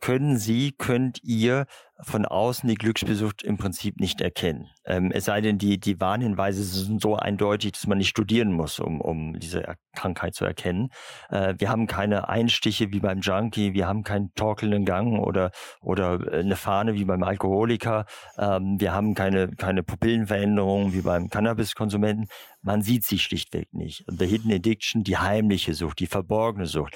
[0.01, 1.65] können Sie, könnt ihr
[2.03, 4.69] von außen die Glücksspielsucht im Prinzip nicht erkennen.
[4.85, 8.79] Ähm, es sei denn, die, die Warnhinweise sind so eindeutig, dass man nicht studieren muss,
[8.79, 10.89] um, um diese Krankheit zu erkennen.
[11.29, 16.19] Äh, wir haben keine Einstiche wie beim Junkie, wir haben keinen torkelnden Gang oder, oder
[16.31, 18.05] äh, eine Fahne wie beim Alkoholiker,
[18.37, 22.27] ähm, wir haben keine, keine Pupillenveränderungen wie beim Cannabiskonsumenten.
[22.63, 24.05] Man sieht sie schlichtweg nicht.
[24.07, 26.95] The Hidden Addiction, die heimliche Sucht, die verborgene Sucht.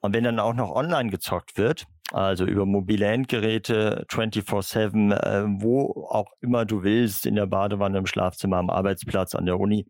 [0.00, 6.08] Und wenn dann auch noch online gezockt wird, also über mobile Endgeräte 24-7, äh, wo
[6.10, 9.86] auch immer du willst, in der Badewanne, im Schlafzimmer, am Arbeitsplatz, an der Uni,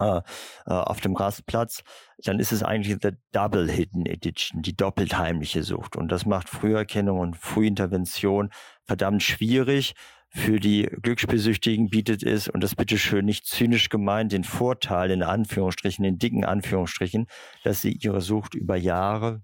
[0.00, 0.22] äh,
[0.66, 1.82] äh, auf dem Rastplatz,
[2.24, 5.96] dann ist es eigentlich the Double Hidden Edition, die doppelt heimliche Sucht.
[5.96, 8.50] Und das macht Früherkennung und Frühintervention
[8.86, 9.94] verdammt schwierig.
[10.32, 16.04] Für die Glücksspielsüchtigen bietet es, und das bitteschön nicht zynisch gemeint, den Vorteil in Anführungsstrichen,
[16.04, 17.26] in dicken Anführungsstrichen,
[17.64, 19.42] dass sie ihre Sucht über Jahre,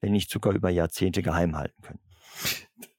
[0.00, 2.05] wenn nicht sogar über Jahrzehnte geheim halten können.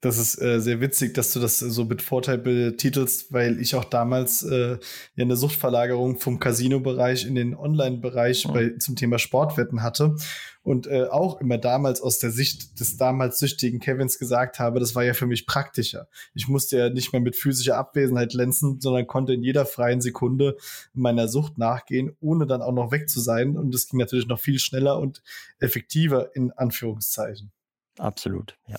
[0.01, 3.83] Das ist äh, sehr witzig, dass du das so mit Vorteil betitelst, weil ich auch
[3.83, 4.77] damals äh,
[5.15, 8.79] ja eine Suchtverlagerung vom Casino-Bereich in den Online-Bereich mhm.
[8.79, 10.15] zum Thema Sportwetten hatte
[10.61, 14.93] und äh, auch immer damals aus der Sicht des damals süchtigen Kevins gesagt habe, das
[14.93, 16.07] war ja für mich praktischer.
[16.35, 20.57] Ich musste ja nicht mehr mit physischer Abwesenheit glänzen, sondern konnte in jeder freien Sekunde
[20.93, 23.57] meiner Sucht nachgehen, ohne dann auch noch weg zu sein.
[23.57, 25.23] Und das ging natürlich noch viel schneller und
[25.59, 27.51] effektiver in Anführungszeichen.
[27.97, 28.77] Absolut, ja.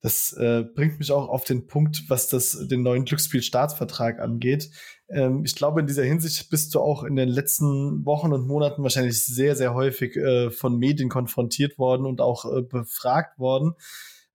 [0.00, 4.70] Das äh, bringt mich auch auf den Punkt, was das den neuen Glücksspielstaatsvertrag angeht.
[5.08, 8.82] Ähm, ich glaube, in dieser Hinsicht bist du auch in den letzten Wochen und Monaten
[8.82, 13.74] wahrscheinlich sehr, sehr häufig äh, von Medien konfrontiert worden und auch äh, befragt worden.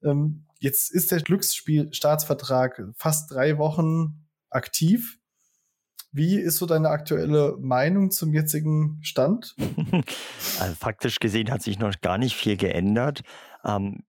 [0.03, 5.19] Ähm, jetzt ist der Glücksspielstaatsvertrag fast drei Wochen aktiv.
[6.11, 9.55] Wie ist so deine aktuelle Meinung zum jetzigen Stand?
[10.59, 13.23] Also faktisch gesehen hat sich noch gar nicht viel geändert.
[13.65, 14.03] Ähm,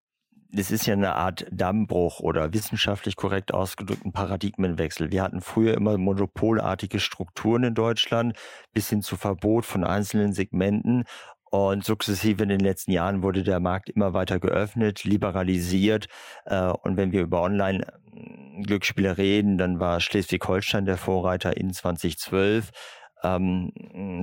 [0.56, 5.12] das ist ja eine Art Dammbruch oder wissenschaftlich korrekt ausgedrückt ein Paradigmenwechsel.
[5.12, 8.36] Wir hatten früher immer monopolartige Strukturen in Deutschland
[8.72, 11.04] bis hin zu Verbot von einzelnen Segmenten.
[11.50, 16.06] Und sukzessive in den letzten Jahren wurde der Markt immer weiter geöffnet, liberalisiert.
[16.44, 22.72] Äh, und wenn wir über Online-Glücksspiele reden, dann war Schleswig-Holstein der Vorreiter in 2012
[23.22, 23.72] ähm,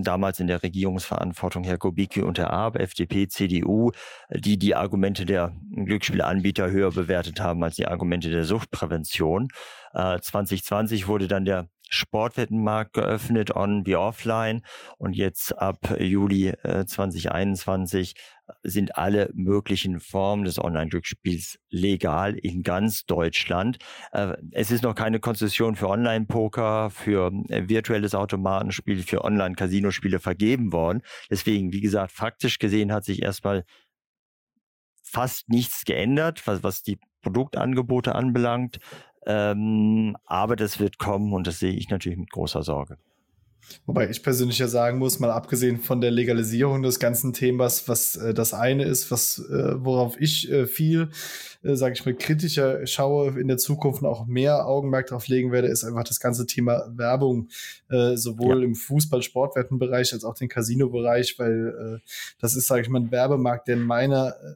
[0.04, 3.92] damals in der Regierungsverantwortung Herr Kubicki und Herr Arp, FDP, CDU,
[4.30, 9.48] die die Argumente der Glücksspieleanbieter höher bewertet haben als die Argumente der Suchtprävention.
[9.94, 14.64] Äh, 2020 wurde dann der Sportwettenmarkt geöffnet, on wie offline.
[14.98, 18.16] Und jetzt ab Juli äh, 2021
[18.64, 23.78] sind alle möglichen Formen des Online-Glücksspiels legal in ganz Deutschland.
[24.12, 30.74] Äh, es ist noch keine Konzession für Online-Poker, für äh, virtuelles Automatenspiel, für Online-Casino-Spiele vergeben
[30.74, 31.04] worden.
[31.30, 33.66] Deswegen, wie gesagt, faktisch gesehen hat sich erstmal
[35.04, 38.80] fast nichts geändert, was, was die Produktangebote anbelangt.
[39.26, 42.98] Ähm, aber das wird kommen und das sehe ich natürlich mit großer Sorge.
[43.86, 48.16] Wobei ich persönlich ja sagen muss, mal abgesehen von der Legalisierung des ganzen Themas, was
[48.16, 51.10] äh, das eine ist, was äh, worauf ich äh, viel,
[51.64, 55.52] äh, sage ich mal, kritischer schaue in der Zukunft und auch mehr Augenmerk darauf legen
[55.52, 57.50] werde, ist einfach das ganze Thema Werbung,
[57.90, 58.66] äh, sowohl ja.
[58.66, 62.10] im Fußball-Sportwettenbereich als auch den Casino-Bereich, weil äh,
[62.40, 64.56] das ist, sage ich mal, ein Werbemarkt, der in meiner äh,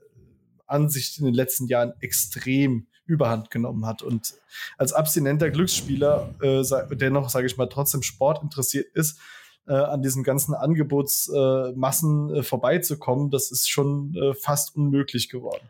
[0.65, 4.03] Ansicht in den letzten Jahren extrem Überhand genommen hat.
[4.03, 4.35] Und
[4.77, 6.63] als abstinenter Glücksspieler, äh,
[6.95, 9.19] der noch, sage ich mal, trotzdem Sport interessiert ist,
[9.67, 15.69] äh, an diesen ganzen Angebotsmassen äh, vorbeizukommen, das ist schon äh, fast unmöglich geworden.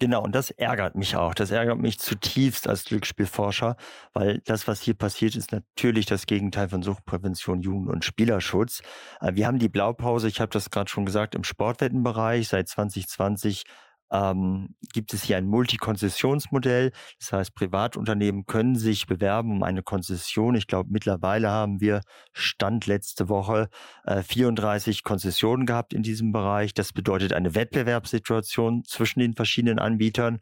[0.00, 1.34] Genau, und das ärgert mich auch.
[1.34, 3.76] Das ärgert mich zutiefst als Glücksspielforscher,
[4.12, 8.82] weil das, was hier passiert, ist natürlich das Gegenteil von Suchtprävention, Jugend- und Spielerschutz.
[9.20, 13.64] Äh, wir haben die Blaupause, ich habe das gerade schon gesagt, im Sportwettenbereich seit 2020
[14.10, 16.92] ähm, gibt es hier ein Multikonzessionsmodell.
[17.18, 20.54] Das heißt, Privatunternehmen können sich bewerben um eine Konzession.
[20.54, 22.00] Ich glaube, mittlerweile haben wir
[22.32, 23.68] Stand letzte Woche
[24.04, 26.74] äh, 34 Konzessionen gehabt in diesem Bereich.
[26.74, 30.40] Das bedeutet eine Wettbewerbssituation zwischen den verschiedenen Anbietern.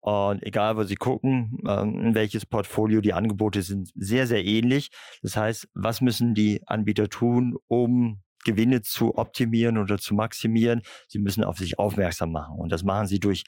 [0.00, 4.90] Und egal, wo Sie gucken, ähm, in welches Portfolio, die Angebote sind sehr, sehr ähnlich.
[5.22, 10.82] Das heißt, was müssen die Anbieter tun, um Gewinne zu optimieren oder zu maximieren.
[11.08, 12.58] Sie müssen auf sich aufmerksam machen.
[12.58, 13.44] Und das machen sie durch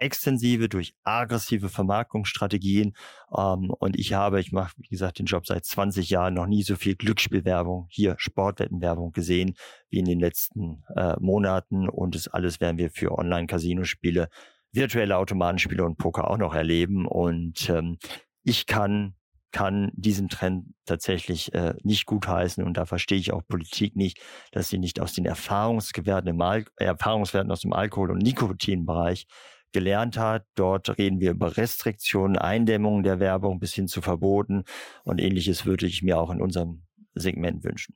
[0.00, 2.94] extensive, durch aggressive Vermarktungsstrategien.
[3.36, 6.62] Ähm, und ich habe, ich mache, wie gesagt, den Job seit 20 Jahren, noch nie
[6.62, 9.54] so viel Glücksspielwerbung, hier Sportwettenwerbung gesehen,
[9.90, 11.88] wie in den letzten äh, Monaten.
[11.88, 14.28] Und das alles werden wir für Online-Casino-Spiele,
[14.72, 17.06] virtuelle Automatenspiele und Poker auch noch erleben.
[17.06, 17.98] Und ähm,
[18.42, 19.14] ich kann
[19.52, 24.20] kann diesen Trend tatsächlich äh, nicht gutheißen und da verstehe ich auch Politik nicht,
[24.52, 29.26] dass sie nicht aus den Erfahrungswerten, im Al Erfahrungswerten aus dem Alkohol- und Nikotinbereich
[29.72, 30.44] gelernt hat.
[30.54, 34.64] Dort reden wir über Restriktionen, Eindämmung der Werbung bis hin zu Verboten
[35.04, 36.82] und ähnliches würde ich mir auch in unserem
[37.14, 37.94] Segment wünschen.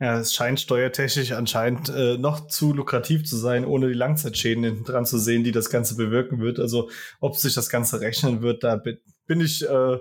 [0.00, 4.84] Ja, es scheint steuertechnisch anscheinend äh, noch zu lukrativ zu sein, ohne die Langzeitschäden hinten
[4.84, 6.58] dran zu sehen, die das Ganze bewirken wird.
[6.58, 6.88] Also
[7.20, 9.98] ob sich das Ganze rechnen wird, da bin ich, äh,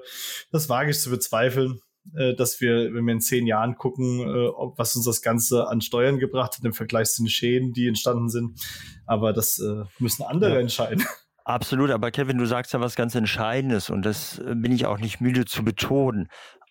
[0.51, 1.79] das wage ich zu bezweifeln,
[2.15, 5.67] äh, dass wir, wenn wir in zehn Jahren gucken, äh, ob, was uns das Ganze
[5.67, 8.59] an Steuern gebracht hat im Vergleich zu den Schäden, die entstanden sind.
[9.05, 10.59] Aber das äh, müssen andere ja.
[10.59, 11.03] entscheiden.
[11.43, 14.99] Absolut, aber Kevin, du sagst ja was ganz Entscheidendes und das äh, bin ich auch
[14.99, 16.27] nicht müde zu betonen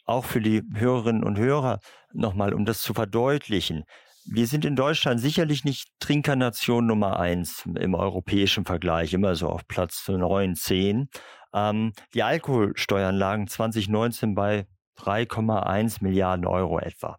[0.07, 1.81] auch für die Hörerinnen und Hörer
[2.13, 3.85] nochmal, um das zu verdeutlichen.
[4.25, 9.69] Wir sind in Deutschland sicherlich nicht Trinkernation Nummer eins im europäischen Vergleich, immer so auf
[9.69, 11.09] Platz neun, zehn.
[11.55, 14.67] Ähm, die Alkoholsteuern lagen 2019 bei
[14.99, 17.19] 3,1 Milliarden Euro etwa.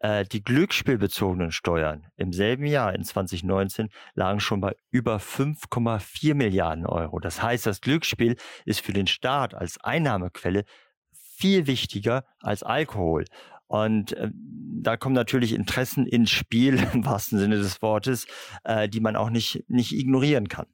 [0.00, 6.86] Äh, die glücksspielbezogenen Steuern im selben Jahr in 2019 lagen schon bei über 5,4 Milliarden
[6.86, 7.18] Euro.
[7.18, 10.64] Das heißt, das Glücksspiel ist für den Staat als Einnahmequelle
[11.12, 13.24] viel wichtiger als Alkohol.
[13.66, 18.26] Und äh, da kommen natürlich Interessen ins Spiel, im wahrsten Sinne des Wortes,
[18.64, 20.66] äh, die man auch nicht, nicht ignorieren kann.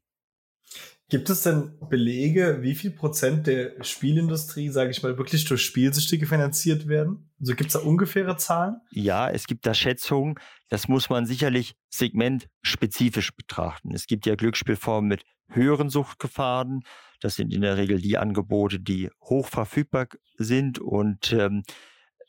[1.10, 6.26] Gibt es denn Belege, wie viel Prozent der Spielindustrie, sage ich mal, wirklich durch Spielsüchtige
[6.26, 7.30] finanziert werden?
[7.40, 8.76] Also gibt es da ungefähre Zahlen?
[8.90, 10.36] Ja, es gibt da Schätzungen.
[10.70, 13.92] Das muss man sicherlich segmentspezifisch betrachten.
[13.94, 16.84] Es gibt ja Glücksspielformen mit höheren Suchtgefahren.
[17.20, 21.64] Das sind in der Regel die Angebote, die hoch verfügbar sind und ähm,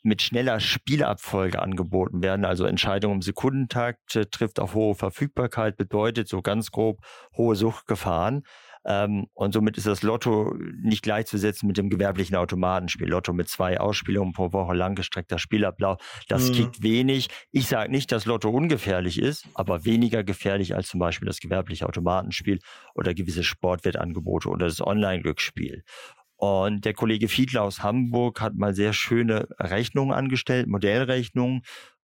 [0.02, 2.44] mit schneller Spielabfolge angeboten werden.
[2.44, 7.00] Also Entscheidung im Sekundentakt äh, trifft auf hohe Verfügbarkeit, bedeutet so ganz grob
[7.36, 8.44] hohe Suchtgefahren.
[8.88, 13.08] Ähm, und somit ist das Lotto nicht gleichzusetzen mit dem gewerblichen Automatenspiel.
[13.08, 16.52] Lotto mit zwei Ausspielungen pro Woche, langgestreckter Spielablauf, das mhm.
[16.54, 17.28] kickt wenig.
[17.50, 21.86] Ich sage nicht, dass Lotto ungefährlich ist, aber weniger gefährlich als zum Beispiel das gewerbliche
[21.86, 22.60] Automatenspiel
[22.94, 25.82] oder gewisse Sportwettangebote oder das Online-Glücksspiel.
[26.36, 31.62] Und der Kollege Fiedler aus Hamburg hat mal sehr schöne Rechnungen angestellt, Modellrechnungen.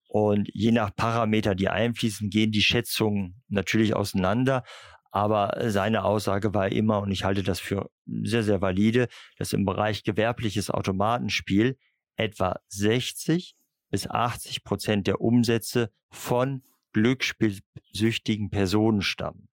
[0.08, 4.62] Und je nach Parameter, die einfließen, gehen die Schätzungen natürlich auseinander.
[5.12, 9.64] Aber seine Aussage war immer, und ich halte das für sehr, sehr valide, dass im
[9.64, 11.76] Bereich gewerbliches Automatenspiel
[12.16, 13.54] etwa 60
[13.90, 19.48] bis 80 Prozent der Umsätze von glücksspielsüchtigen Personen stammen.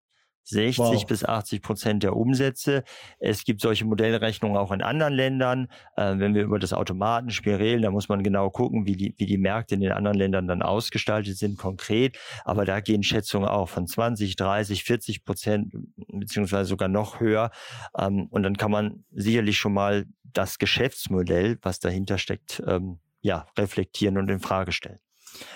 [0.49, 1.05] 60 wow.
[1.05, 2.83] bis 80 Prozent der Umsätze.
[3.19, 5.67] Es gibt solche Modellrechnungen auch in anderen Ländern.
[5.95, 9.25] Äh, wenn wir über das Automatenspiel reden, da muss man genau gucken, wie die, wie
[9.25, 12.17] die Märkte in den anderen Ländern dann ausgestaltet sind konkret.
[12.45, 15.73] Aber da gehen Schätzungen auch von 20, 30, 40 Prozent
[16.07, 17.51] beziehungsweise sogar noch höher.
[17.97, 23.47] Ähm, und dann kann man sicherlich schon mal das Geschäftsmodell, was dahinter steckt, ähm, ja,
[23.57, 24.99] reflektieren und in Frage stellen.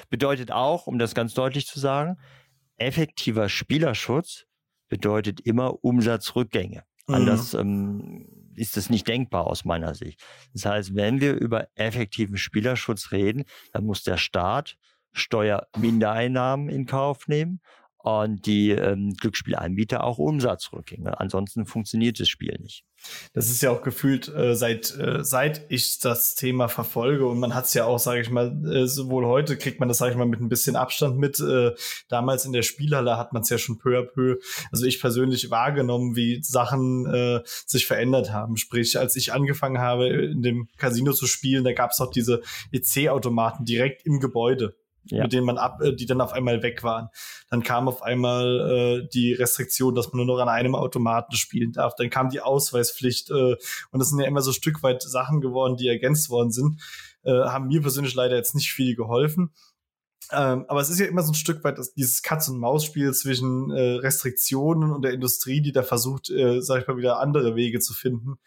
[0.10, 2.17] Bedeutet auch, um das ganz deutlich zu sagen,
[2.77, 4.46] effektiver Spielerschutz
[4.90, 6.84] bedeutet immer Umsatzrückgänge.
[7.08, 7.15] Mhm.
[7.15, 10.23] Anders ähm, ist es nicht denkbar aus meiner Sicht.
[10.54, 14.77] Das heißt, wenn wir über effektiven Spielerschutz reden, dann muss der Staat
[15.13, 17.62] Steuermindereinnahmen in Kauf nehmen
[18.04, 21.21] und die ähm, Glücksspielanbieter auch Umsatzrückgänge.
[21.21, 22.83] Ansonsten funktioniert das Spiel nicht.
[23.31, 27.56] Das ist ja auch gefühlt äh, seit äh, seit ich das Thema verfolge und man
[27.56, 30.17] hat es ja auch, sage ich mal, äh, sowohl heute kriegt man das, sage ich
[30.17, 31.39] mal, mit ein bisschen Abstand mit.
[31.39, 31.71] Äh,
[32.10, 34.35] damals in der Spielhalle hat man es ja schon peu à peu,
[34.71, 38.58] also ich persönlich wahrgenommen, wie Sachen äh, sich verändert haben.
[38.58, 42.41] Sprich, als ich angefangen habe, in dem Casino zu spielen, da gab es auch diese
[42.73, 44.75] EC-Automaten direkt im Gebäude
[45.06, 45.23] ja.
[45.23, 47.10] mit denen man ab, äh, die dann auf einmal weg waren.
[47.49, 51.71] Dann kam auf einmal äh, die Restriktion, dass man nur noch an einem Automaten spielen
[51.71, 51.95] darf.
[51.95, 53.56] Dann kam die Ausweispflicht äh,
[53.91, 56.81] und das sind ja immer so Stück weit Sachen geworden, die ergänzt worden sind.
[57.23, 59.51] Äh, haben mir persönlich leider jetzt nicht viel geholfen.
[60.31, 64.91] Ähm, aber es ist ja immer so ein Stück weit dieses Katz-und-Maus-Spiel zwischen äh, Restriktionen
[64.91, 68.39] und der Industrie, die da versucht, äh, sag ich mal, wieder andere Wege zu finden,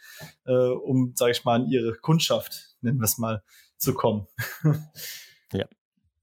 [0.47, 3.43] äh, um, sag ich mal, an ihre Kundschaft, nennen wir es mal,
[3.77, 4.27] zu kommen.
[5.53, 5.67] ja.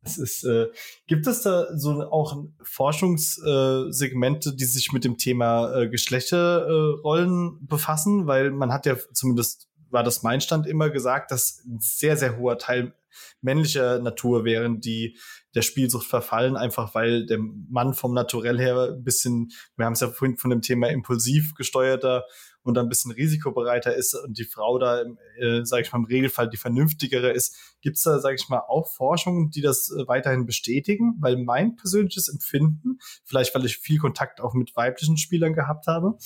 [0.06, 0.68] Es ist, äh,
[1.08, 8.28] gibt es da so auch Forschungssegmente, die sich mit dem Thema äh, Geschlechterrollen befassen?
[8.28, 12.38] Weil man hat ja zumindest war das mein Stand immer gesagt, dass ein sehr, sehr
[12.38, 12.94] hoher Teil
[13.42, 15.18] männlicher Natur wären, die
[15.54, 20.00] der Spielsucht verfallen, einfach weil der Mann vom Naturell her ein bisschen, wir haben es
[20.00, 22.26] ja vorhin von dem Thema impulsiv gesteuerter
[22.64, 25.04] und ein bisschen risikobereiter ist und die Frau da,
[25.38, 27.56] äh, sage ich mal, im Regelfall die vernünftigere ist.
[27.82, 31.16] Gibt es da, sage ich mal, auch Forschungen, die das äh, weiterhin bestätigen?
[31.20, 36.18] Weil mein persönliches Empfinden, vielleicht weil ich viel Kontakt auch mit weiblichen Spielern gehabt habe,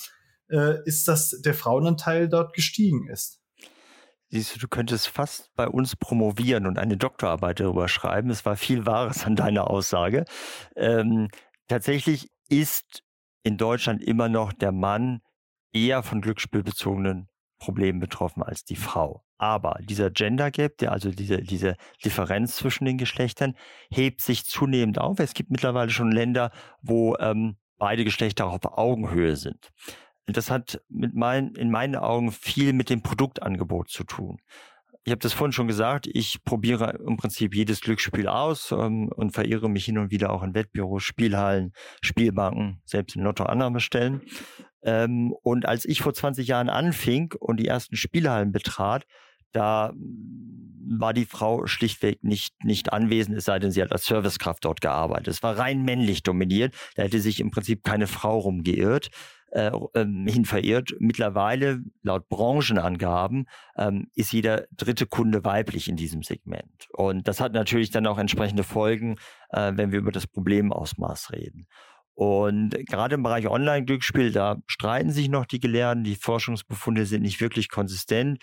[0.50, 3.42] äh, ist, dass der Frauenanteil dort gestiegen ist.
[4.30, 8.30] Siehst du, du könntest fast bei uns promovieren und eine Doktorarbeit darüber schreiben.
[8.30, 10.26] Es war viel Wahres an deiner Aussage.
[10.76, 11.30] Ähm,
[11.68, 13.04] tatsächlich ist
[13.44, 15.22] in Deutschland immer noch der Mann
[15.74, 17.28] eher von glücksspielbezogenen
[17.60, 19.24] Problemen betroffen als die Frau.
[19.38, 23.56] Aber dieser Gender Gap, der, also diese, diese Differenz zwischen den Geschlechtern,
[23.92, 25.20] hebt sich zunehmend auf.
[25.20, 26.52] Es gibt mittlerweile schon Länder,
[26.82, 29.72] wo ähm, beide Geschlechter auf Augenhöhe sind.
[30.26, 34.40] Das hat mit mein, in meinen Augen viel mit dem Produktangebot zu tun.
[35.04, 39.32] Ich habe das vorhin schon gesagt, ich probiere im Prinzip jedes Glücksspiel aus ähm, und
[39.32, 44.22] verirre mich hin und wieder auch in Wettbüros, Spielhallen, Spielbanken, selbst in Lottoannahmestellen.
[44.88, 49.06] Ähm, und als ich vor 20 Jahren anfing und die ersten Spielhallen betrat,
[49.52, 49.94] da
[50.90, 54.80] war die Frau schlichtweg nicht, nicht anwesend, es sei denn, sie hat als Servicekraft dort
[54.80, 55.28] gearbeitet.
[55.28, 56.74] Es war rein männlich dominiert.
[56.96, 59.10] Da hätte sich im Prinzip keine Frau rumgeirrt,
[59.52, 60.94] äh, ähm, hin verirrt.
[61.00, 66.88] Mittlerweile, laut Branchenangaben, ähm, ist jeder dritte Kunde weiblich in diesem Segment.
[66.94, 69.18] Und das hat natürlich dann auch entsprechende Folgen,
[69.50, 71.68] äh, wenn wir über das Problemausmaß reden.
[72.18, 76.04] Und gerade im Bereich Online-Glücksspiel, da streiten sich noch die Gelehrten.
[76.04, 78.40] Die Forschungsbefunde sind nicht wirklich konsistent.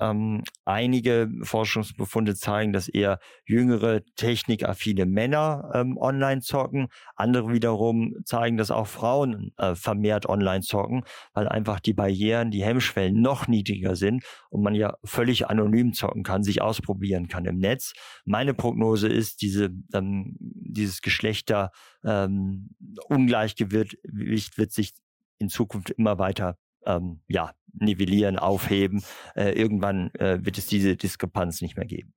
[0.00, 6.88] Ähm, einige Forschungsbefunde zeigen, dass eher jüngere, technikaffine Männer ähm, online zocken.
[7.14, 12.64] Andere wiederum zeigen, dass auch Frauen äh, vermehrt online zocken, weil einfach die Barrieren, die
[12.64, 17.58] Hemmschwellen noch niedriger sind und man ja völlig anonym zocken kann, sich ausprobieren kann im
[17.58, 17.92] Netz.
[18.24, 21.70] Meine Prognose ist, diese, ähm, dieses Geschlechter
[22.04, 22.70] ähm,
[23.08, 24.94] Ungleichgewicht wird sich
[25.38, 26.56] in Zukunft immer weiter
[26.86, 29.02] ähm, ja, nivellieren, aufheben.
[29.34, 32.12] Äh, irgendwann äh, wird es diese Diskrepanz nicht mehr geben.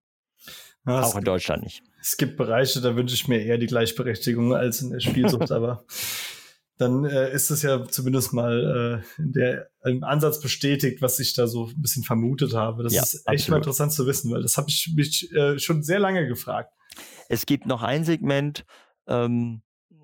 [0.85, 1.83] Ja, Auch in Deutschland nicht.
[1.99, 5.85] Es gibt Bereiche, da wünsche ich mir eher die Gleichberechtigung als in der Spielsucht, aber
[6.77, 11.47] dann äh, ist es ja zumindest mal äh, der im Ansatz bestätigt, was ich da
[11.47, 12.83] so ein bisschen vermutet habe.
[12.83, 13.49] Das ja, ist echt absolut.
[13.49, 16.71] mal interessant zu wissen, weil das habe ich mich äh, schon sehr lange gefragt.
[17.29, 18.65] Es gibt noch ein Segment,
[19.07, 19.61] ähm,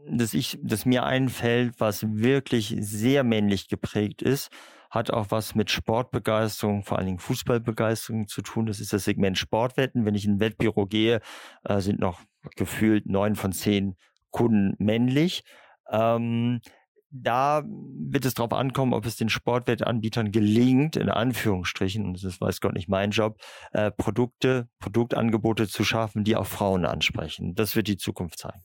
[0.10, 4.50] das, ich, das mir einfällt, was wirklich sehr männlich geprägt ist,
[4.90, 8.66] hat auch was mit Sportbegeisterung, vor allen Dingen Fußballbegeisterung zu tun.
[8.66, 10.06] Das ist das Segment Sportwetten.
[10.06, 11.22] Wenn ich in ein Wettbüro gehe,
[11.64, 12.22] äh, sind noch
[12.58, 13.96] gefühlt neun von zehn
[14.32, 15.44] Kunden männlich.
[15.90, 16.60] Ähm,
[17.12, 22.62] da wird es darauf ankommen, ob es den Sportwettanbietern gelingt, in Anführungsstrichen, und das weiß
[22.62, 23.38] Gott nicht mein Job,
[23.74, 27.54] äh, Produkte, Produktangebote zu schaffen, die auch Frauen ansprechen.
[27.54, 28.64] Das wird die Zukunft zeigen.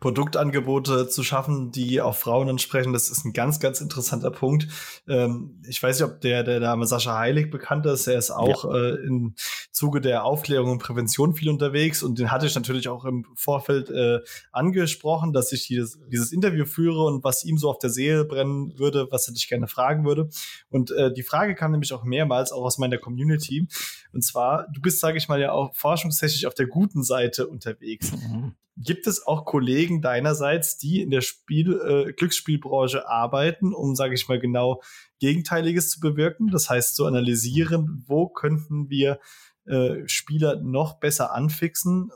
[0.00, 2.92] Produktangebote zu schaffen, die auch Frauen ansprechen.
[2.92, 4.68] Das ist ein ganz, ganz interessanter Punkt.
[5.08, 8.06] Ähm, ich weiß nicht, ob der, der Name Sascha Heilig bekannt ist.
[8.06, 8.76] Er ist auch ja.
[8.76, 9.34] äh, im
[9.72, 13.90] Zuge der Aufklärung und Prävention viel unterwegs und den hatte ich natürlich auch im Vorfeld
[13.90, 14.20] äh,
[14.52, 18.78] angesprochen, dass ich dieses, dieses Interview führe und was ihm so auf der Seele brennen
[18.78, 20.28] würde, was er dich gerne fragen würde.
[20.70, 23.66] Und äh, die Frage kam nämlich auch mehrmals auch aus meiner Community.
[24.12, 28.12] Und zwar, du bist, sage ich mal, ja auch forschungstechnisch auf der guten Seite unterwegs.
[28.12, 28.54] Mhm.
[28.80, 34.28] Gibt es auch Kollegen deinerseits, die in der Spiel, äh, Glücksspielbranche arbeiten, um, sage ich
[34.28, 34.82] mal, genau
[35.18, 36.48] Gegenteiliges zu bewirken?
[36.48, 39.18] Das heißt, zu analysieren, wo könnten wir
[39.66, 42.10] äh, Spieler noch besser anfixen?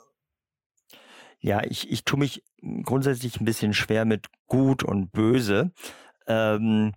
[1.41, 2.45] Ja, ich, ich tue mich
[2.85, 5.73] grundsätzlich ein bisschen schwer mit gut und böse.
[6.29, 6.93] Ähm,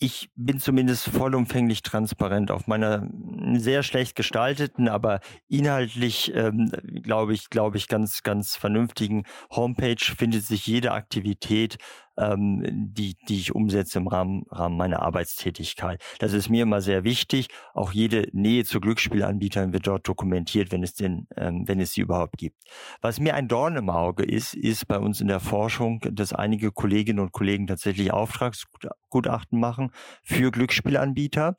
[0.00, 3.08] ich bin zumindest vollumfänglich transparent auf meiner
[3.54, 6.70] sehr schlecht gestalteten, aber inhaltlich ähm,
[7.02, 11.78] glaube ich, glaube ich ganz, ganz vernünftigen Homepage findet sich jede Aktivität,
[12.18, 16.02] ähm, die, die ich umsetze im Rahmen, Rahmen meiner Arbeitstätigkeit.
[16.18, 17.48] Das ist mir immer sehr wichtig.
[17.74, 22.00] Auch jede Nähe zu Glücksspielanbietern wird dort dokumentiert, wenn es denn, ähm, wenn es sie
[22.00, 22.56] überhaupt gibt.
[23.00, 26.72] Was mir ein Dorn im Auge ist, ist bei uns in der Forschung, dass einige
[26.72, 29.90] Kolleginnen und Kollegen tatsächlich Auftragsgutachten machen
[30.22, 31.56] für Glücksspielanbieter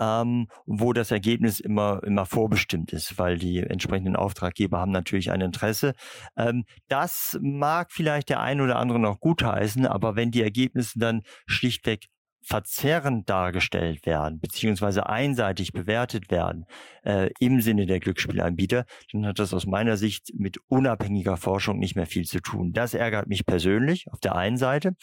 [0.00, 5.42] ähm, wo das Ergebnis immer, immer vorbestimmt ist, weil die entsprechenden Auftraggeber haben natürlich ein
[5.42, 5.92] Interesse.
[6.36, 11.22] Ähm, das mag vielleicht der ein oder andere noch gutheißen, aber wenn die Ergebnisse dann
[11.46, 12.08] schlichtweg
[12.42, 16.64] verzerrend dargestellt werden, beziehungsweise einseitig bewertet werden
[17.04, 21.96] äh, im Sinne der Glücksspielanbieter, dann hat das aus meiner Sicht mit unabhängiger Forschung nicht
[21.96, 22.72] mehr viel zu tun.
[22.72, 24.94] Das ärgert mich persönlich auf der einen Seite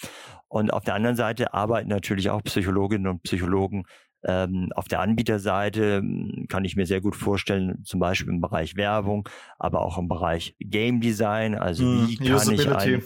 [0.47, 3.83] und auf der anderen Seite arbeiten natürlich auch Psychologinnen und Psychologen
[4.23, 8.75] ähm, auf der Anbieterseite hm, kann ich mir sehr gut vorstellen, zum Beispiel im Bereich
[8.75, 9.27] Werbung,
[9.59, 11.55] aber auch im Bereich Game Design.
[11.55, 13.03] Also mm, wie kann ich ein,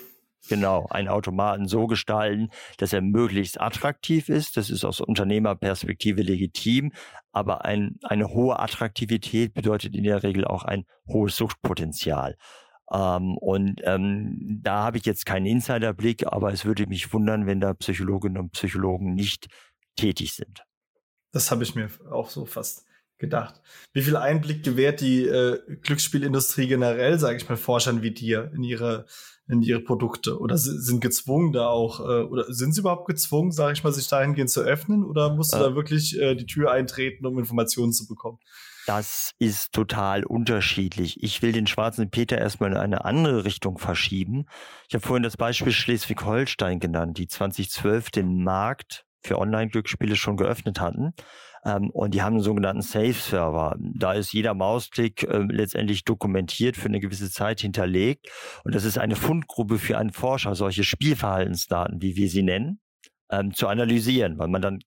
[0.48, 4.58] genau einen Automaten so gestalten, dass er möglichst attraktiv ist.
[4.58, 6.92] Das ist aus Unternehmerperspektive legitim,
[7.32, 12.36] aber ein, eine hohe Attraktivität bedeutet in der Regel auch ein hohes Suchtpotenzial.
[12.92, 17.62] Ähm, und ähm, da habe ich jetzt keinen Insiderblick, aber es würde mich wundern, wenn
[17.62, 19.48] da Psychologinnen und Psychologen nicht
[19.96, 20.64] tätig sind.
[21.32, 22.86] Das habe ich mir auch so fast
[23.18, 23.62] gedacht.
[23.94, 28.64] Wie viel Einblick gewährt die äh, Glücksspielindustrie generell, sage ich mal, Forschern wie dir in
[28.64, 29.06] ihre
[29.48, 33.74] in ihre Produkte oder sind gezwungen da auch äh, oder sind sie überhaupt gezwungen, sage
[33.74, 35.62] ich mal, sich dahingehend zu öffnen oder musst du äh.
[35.62, 38.40] da wirklich äh, die Tür eintreten, um Informationen zu bekommen?
[38.88, 41.22] Das ist total unterschiedlich.
[41.22, 44.46] Ich will den schwarzen Peter erstmal in eine andere Richtung verschieben.
[44.88, 50.80] Ich habe vorhin das Beispiel Schleswig-Holstein genannt, die 2012 den Markt für Online-Glücksspiele schon geöffnet
[50.80, 51.14] hatten.
[51.64, 53.76] Ähm, und die haben einen sogenannten Safe-Server.
[53.80, 58.28] Da ist jeder Mausklick äh, letztendlich dokumentiert für eine gewisse Zeit hinterlegt.
[58.64, 62.80] Und das ist eine Fundgruppe für einen Forscher, solche Spielverhaltensdaten, wie wir sie nennen,
[63.30, 64.80] ähm, zu analysieren, weil man dann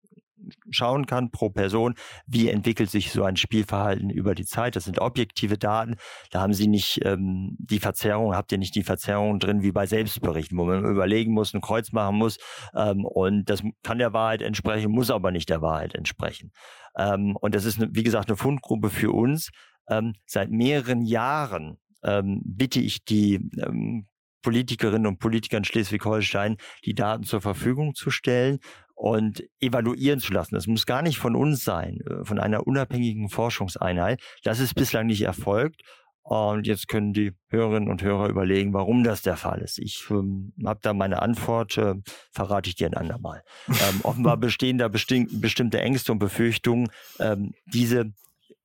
[0.70, 1.94] schauen kann pro Person,
[2.26, 4.76] wie entwickelt sich so ein Spielverhalten über die Zeit.
[4.76, 5.96] Das sind objektive Daten.
[6.30, 9.86] Da haben Sie nicht ähm, die Verzerrung, habt ihr nicht die Verzerrung drin wie bei
[9.86, 12.38] Selbstberichten, wo man überlegen muss, ein Kreuz machen muss
[12.74, 16.52] ähm, und das kann der Wahrheit entsprechen, muss aber nicht der Wahrheit entsprechen.
[16.96, 19.50] Ähm, und das ist, wie gesagt, eine Fundgruppe für uns.
[19.88, 24.06] Ähm, seit mehreren Jahren ähm, bitte ich die ähm,
[24.42, 28.60] Politikerinnen und Politiker in Schleswig-Holstein, die Daten zur Verfügung zu stellen
[28.94, 30.54] und evaluieren zu lassen.
[30.54, 34.20] Das muss gar nicht von uns sein, äh, von einer unabhängigen Forschungseinheit.
[34.42, 35.82] Das ist bislang nicht erfolgt.
[36.26, 39.78] Und jetzt können die Hörerinnen und Hörer überlegen, warum das der Fall ist.
[39.78, 41.96] Ich ähm, habe da meine Antwort, äh,
[42.32, 43.42] verrate ich dir ein andermal.
[43.68, 46.88] Ähm, offenbar bestehen da besti bestimmte Ängste und Befürchtungen,
[47.18, 48.14] ähm, diese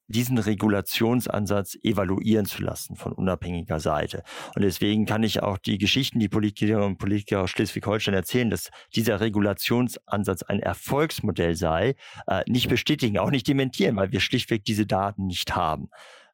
[0.10, 4.24] diesen Regulationsansatz evaluieren zu lassen von unabhängiger Seite.
[4.56, 8.70] Und deswegen kann ich auch die Geschichten, die Politikerinnen und Politiker aus Schleswig-Holstein erzählen, dass
[8.96, 11.96] dieser Regulationsansatz ein Erfolgsmodell sei,
[12.28, 15.90] äh, nicht bestätigen, auch nicht dementieren, weil wir schlichtweg diese Daten nicht haben,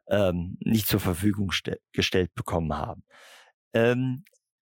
[0.09, 1.51] ähm, nicht zur Verfügung
[1.91, 3.03] gestellt bekommen haben.
[3.73, 4.23] Ähm,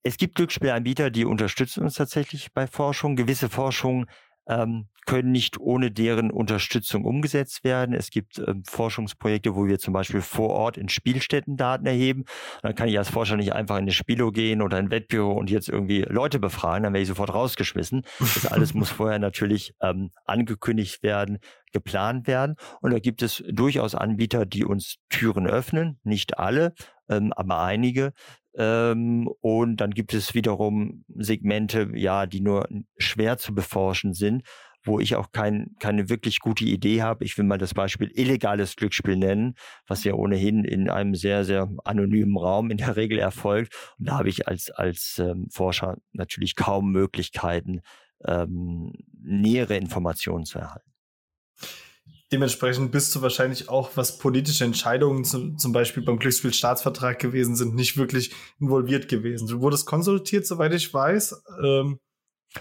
[0.05, 3.14] es gibt Glücksspielanbieter, die unterstützen uns tatsächlich bei Forschung.
[3.14, 4.07] Gewisse Forschung
[4.49, 7.95] ähm, können nicht ohne deren Unterstützung umgesetzt werden.
[7.95, 12.24] Es gibt ähm, Forschungsprojekte, wo wir zum Beispiel vor Ort in Spielstätten Daten erheben.
[12.62, 15.51] Dann kann ich als Forscher nicht einfach in eine Spilo gehen oder ein Wettbüro und
[15.51, 18.03] jetzt irgendwie Leute befragen, dann werde ich sofort rausgeschmissen.
[18.20, 21.38] Das alles muss vorher natürlich ähm, angekündigt werden,
[21.72, 22.57] geplant werden.
[22.80, 26.74] Und da gibt es durchaus Anbieter, die uns Türen öffnen, nicht alle,
[27.16, 28.12] ähm, aber einige,
[28.54, 34.42] ähm, und dann gibt es wiederum Segmente, ja, die nur schwer zu beforschen sind,
[34.84, 37.24] wo ich auch kein, keine wirklich gute Idee habe.
[37.24, 39.54] Ich will mal das Beispiel illegales Glücksspiel nennen,
[39.86, 43.74] was ja ohnehin in einem sehr, sehr anonymen Raum in der Regel erfolgt.
[43.98, 47.80] Und da habe ich als, als ähm, Forscher natürlich kaum Möglichkeiten,
[48.24, 48.92] ähm,
[49.22, 50.91] nähere Informationen zu erhalten.
[52.32, 57.74] Dementsprechend bist du wahrscheinlich auch, was politische Entscheidungen zum, zum Beispiel beim Glücksspielstaatsvertrag gewesen sind,
[57.74, 59.48] nicht wirklich involviert gewesen.
[59.48, 61.42] Du wurdest konsultiert, soweit ich weiß.
[61.62, 61.98] Ähm,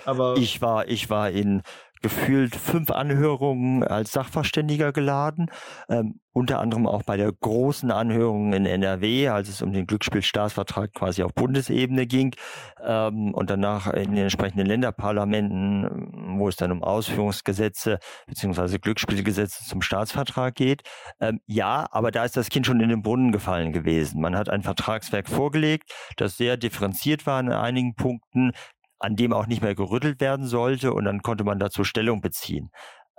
[0.06, 1.62] aber ich war, ich war in
[2.02, 5.52] gefühlt fünf Anhörungen als Sachverständiger geladen,
[5.90, 10.94] ähm, unter anderem auch bei der großen Anhörung in NRW, als es um den Glücksspielstaatsvertrag
[10.94, 12.34] quasi auf Bundesebene ging
[12.82, 19.82] ähm, und danach in den entsprechenden Länderparlamenten, wo es dann um Ausführungsgesetze beziehungsweise Glücksspielgesetze zum
[19.82, 20.84] Staatsvertrag geht.
[21.20, 24.22] Ähm, ja, aber da ist das Kind schon in den Brunnen gefallen gewesen.
[24.22, 28.54] Man hat ein Vertragswerk vorgelegt, das sehr differenziert war in einigen Punkten,
[29.02, 32.70] an dem auch nicht mehr gerüttelt werden sollte und dann konnte man dazu Stellung beziehen.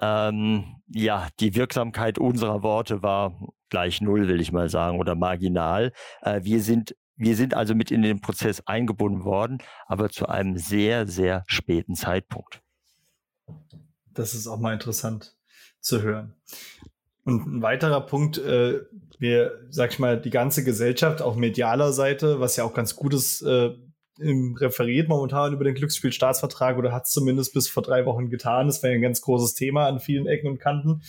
[0.00, 5.92] Ähm, ja, die Wirksamkeit unserer Worte war gleich null, will ich mal sagen, oder marginal.
[6.22, 10.56] Äh, wir sind wir sind also mit in den Prozess eingebunden worden, aber zu einem
[10.56, 12.62] sehr, sehr späten Zeitpunkt.
[14.12, 15.36] Das ist auch mal interessant
[15.80, 16.34] zu hören.
[17.24, 18.80] Und ein weiterer Punkt, äh,
[19.18, 23.14] wir, sag ich mal, die ganze Gesellschaft, auch medialer Seite, was ja auch ganz gut
[23.14, 23.76] ist, äh,
[24.58, 28.66] referiert momentan über den Glücksspielstaatsvertrag oder hat es zumindest bis vor drei Wochen getan.
[28.66, 31.02] Das wäre ein ganz großes Thema an vielen Ecken und Kanten.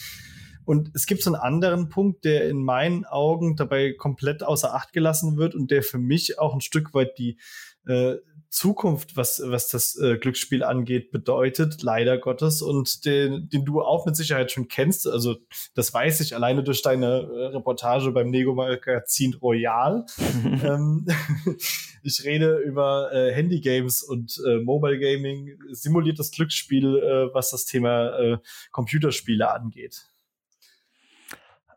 [0.65, 4.93] Und es gibt so einen anderen Punkt, der in meinen Augen dabei komplett außer Acht
[4.93, 7.37] gelassen wird und der für mich auch ein Stück weit die
[7.85, 8.15] äh,
[8.53, 14.05] Zukunft, was, was das äh, Glücksspiel angeht, bedeutet, leider Gottes, und den, den du auch
[14.05, 15.07] mit Sicherheit schon kennst.
[15.07, 15.37] Also,
[15.73, 20.05] das weiß ich alleine durch deine äh, Reportage beim Nego-Magazin Royal.
[20.63, 21.07] ähm,
[22.03, 28.19] ich rede über äh, Handy-Games und äh, Mobile Gaming, simuliertes Glücksspiel, äh, was das Thema
[28.19, 28.37] äh,
[28.71, 30.12] Computerspiele angeht.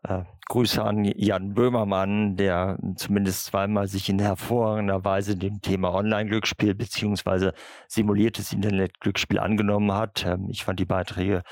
[0.03, 6.73] Äh, Grüße an Jan Böhmermann, der zumindest zweimal sich in hervorragender Weise dem Thema Online-Glücksspiel
[6.73, 7.53] beziehungsweise
[7.87, 10.25] simuliertes Internet-Glücksspiel angenommen hat.
[10.25, 11.43] Ähm, ich fand die Beiträge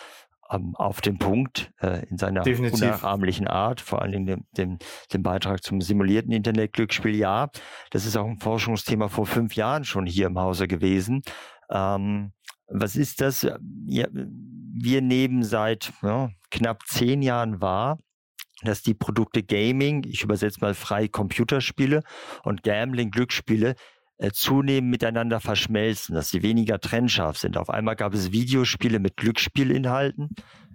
[0.49, 2.81] ähm, auf den Punkt äh, in seiner Definitiv.
[2.81, 4.77] unnachahmlichen Art, vor allen Dingen dem, dem,
[5.11, 7.15] dem Beitrag zum simulierten Internet-Glücksspiel.
[7.15, 7.49] Ja,
[7.91, 11.21] das ist auch ein Forschungsthema vor fünf Jahren schon hier im Hause gewesen.
[11.69, 12.31] Ähm,
[12.67, 13.47] was ist das?
[13.87, 17.97] Ja, wir nehmen seit ja, knapp zehn Jahren wahr,
[18.63, 22.03] dass die Produkte Gaming, ich übersetze mal frei Computerspiele
[22.43, 23.75] und Gambling, Glücksspiele,
[24.17, 27.57] äh, zunehmend miteinander verschmelzen, dass sie weniger trennscharf sind.
[27.57, 30.29] Auf einmal gab es Videospiele mit Glücksspielinhalten,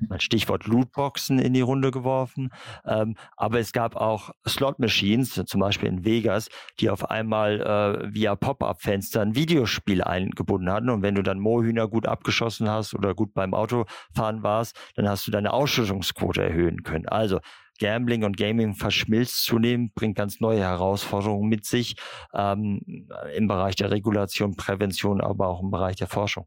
[0.09, 2.51] mal Stichwort Lootboxen in die Runde geworfen,
[2.85, 6.49] ähm, aber es gab auch Slot-Machines, zum Beispiel in Vegas,
[6.81, 11.89] die auf einmal äh, via Pop-up-Fenster ein Videospiel eingebunden hatten und wenn du dann Mohühner
[11.89, 17.09] gut abgeschossen hast oder gut beim Autofahren warst, dann hast du deine Ausschüttungsquote erhöhen können.
[17.09, 17.41] Also
[17.81, 21.97] Gambling und Gaming verschmilzt zunehmend, bringt ganz neue Herausforderungen mit sich
[22.33, 26.47] ähm, im Bereich der Regulation, Prävention, aber auch im Bereich der Forschung.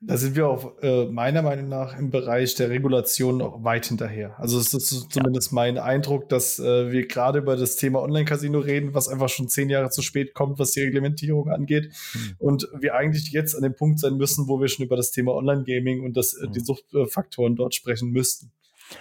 [0.00, 4.38] Da sind wir auch äh, meiner Meinung nach im Bereich der Regulation noch weit hinterher.
[4.38, 5.54] Also es ist zumindest ja.
[5.54, 9.70] mein Eindruck, dass äh, wir gerade über das Thema Online-Casino reden, was einfach schon zehn
[9.70, 11.94] Jahre zu spät kommt, was die Reglementierung angeht.
[12.12, 12.34] Mhm.
[12.38, 15.32] Und wir eigentlich jetzt an dem Punkt sein müssen, wo wir schon über das Thema
[15.32, 16.52] Online-Gaming und das, mhm.
[16.52, 18.52] die Suchtfaktoren dort sprechen müssten.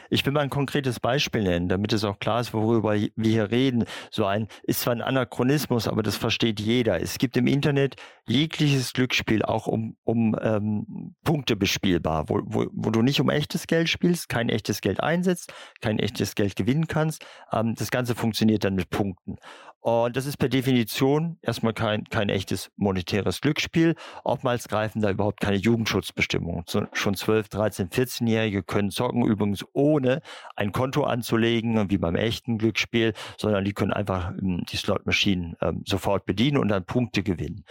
[0.10, 3.52] Ich will mal ein konkretes Beispiel nennen, damit es auch klar ist, worüber wir hier
[3.52, 3.86] reden.
[4.12, 7.02] So ein ist zwar ein Anachronismus, aber das versteht jeder.
[7.02, 7.96] Es gibt im Internet
[8.28, 13.68] jegliches Glücksspiel auch um, um ähm, Punkte bespielbar, wo, wo, wo du nicht um echtes
[13.68, 17.26] Geld spielst, kein echtes Geld einsetzt, kein echtes Geld gewinnen kannst.
[17.52, 19.38] Ähm, das Ganze funktioniert dann mit Punkten.
[19.86, 23.94] Und das ist per Definition erstmal kein, kein echtes monetäres Glücksspiel.
[24.24, 26.66] Oftmals greifen da überhaupt keine Jugendschutzbestimmungen.
[26.94, 30.24] Schon 12, 13, 14-Jährige können zocken, übrigens ohne
[30.56, 35.84] ein Konto anzulegen, wie beim echten Glücksspiel, sondern die können einfach ähm, die Slot-Maschinen ähm,
[35.86, 37.64] sofort bedienen und dann Punkte gewinnen.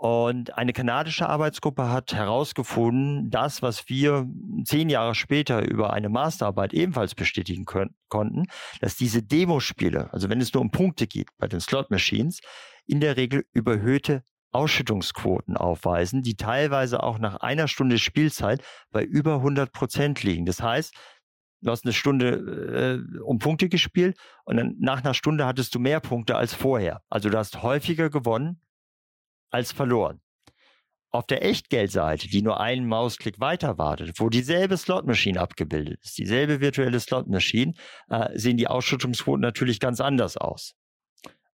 [0.00, 4.26] Und eine kanadische Arbeitsgruppe hat herausgefunden, das, was wir
[4.64, 8.46] zehn Jahre später über eine Masterarbeit ebenfalls bestätigen können, konnten,
[8.80, 12.40] dass diese Demospiele, also wenn es nur um Punkte geht bei den Slot Machines,
[12.86, 14.22] in der Regel überhöhte
[14.52, 20.46] Ausschüttungsquoten aufweisen, die teilweise auch nach einer Stunde Spielzeit bei über 100 Prozent liegen.
[20.46, 20.94] Das heißt,
[21.60, 25.78] du hast eine Stunde äh, um Punkte gespielt und dann nach einer Stunde hattest du
[25.78, 27.02] mehr Punkte als vorher.
[27.10, 28.62] Also du hast häufiger gewonnen
[29.50, 30.20] als verloren.
[31.12, 36.60] Auf der Echtgeldseite, die nur einen Mausklick weiter wartet, wo dieselbe Slotmaschine abgebildet ist, dieselbe
[36.60, 37.74] virtuelle Slotmaschine,
[38.08, 40.74] äh, sehen die Ausschüttungsquoten natürlich ganz anders aus.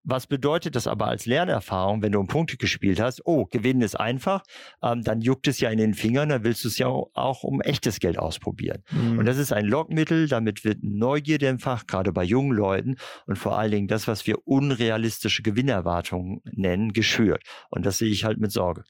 [0.05, 3.23] Was bedeutet das aber als Lernerfahrung, wenn du um Punkte gespielt hast?
[3.25, 4.43] Oh, gewinnen ist einfach,
[4.83, 7.63] ähm, dann juckt es ja in den Fingern, dann willst du es ja auch, um
[7.63, 8.83] echtes Geld ausprobieren.
[8.91, 9.19] Mhm.
[9.19, 12.97] Und das ist ein Lockmittel, damit wird Neugierde im Fach, gerade bei jungen Leuten
[13.27, 17.43] und vor allen Dingen das, was wir unrealistische Gewinnerwartungen nennen, geschürt.
[17.71, 18.85] Und das sehe ich halt mit Sorge.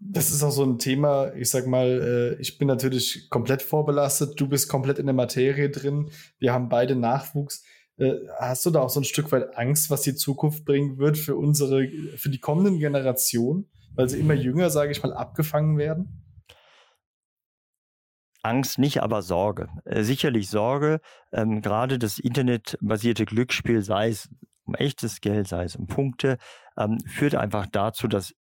[0.00, 4.40] Das ist auch so ein Thema, ich sag mal, äh, ich bin natürlich komplett vorbelastet,
[4.40, 7.64] du bist komplett in der Materie drin, wir haben beide Nachwuchs.
[7.98, 11.18] Äh, hast du da auch so ein Stück weit Angst, was die Zukunft bringen wird
[11.18, 16.24] für unsere, für die kommenden Generationen, weil sie immer jünger, sage ich mal, abgefangen werden?
[18.42, 19.68] Angst nicht, aber Sorge.
[19.84, 21.00] Äh, sicherlich Sorge.
[21.32, 24.28] Ähm, gerade das internetbasierte Glücksspiel, sei es
[24.64, 26.38] um echtes Geld, sei es um Punkte,
[26.76, 28.34] ähm, führt einfach dazu, dass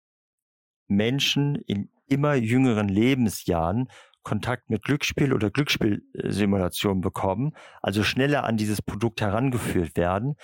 [0.86, 3.88] Menschen in immer jüngeren Lebensjahren
[4.26, 10.34] Kontakt mit Glücksspiel oder Glücksspielsimulation bekommen, also schneller an dieses Produkt herangeführt werden.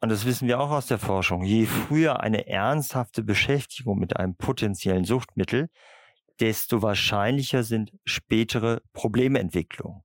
[0.00, 1.44] Und das wissen wir auch aus der Forschung.
[1.44, 5.68] Je früher eine ernsthafte Beschäftigung mit einem potenziellen Suchtmittel,
[6.40, 10.02] desto wahrscheinlicher sind spätere Problementwicklungen.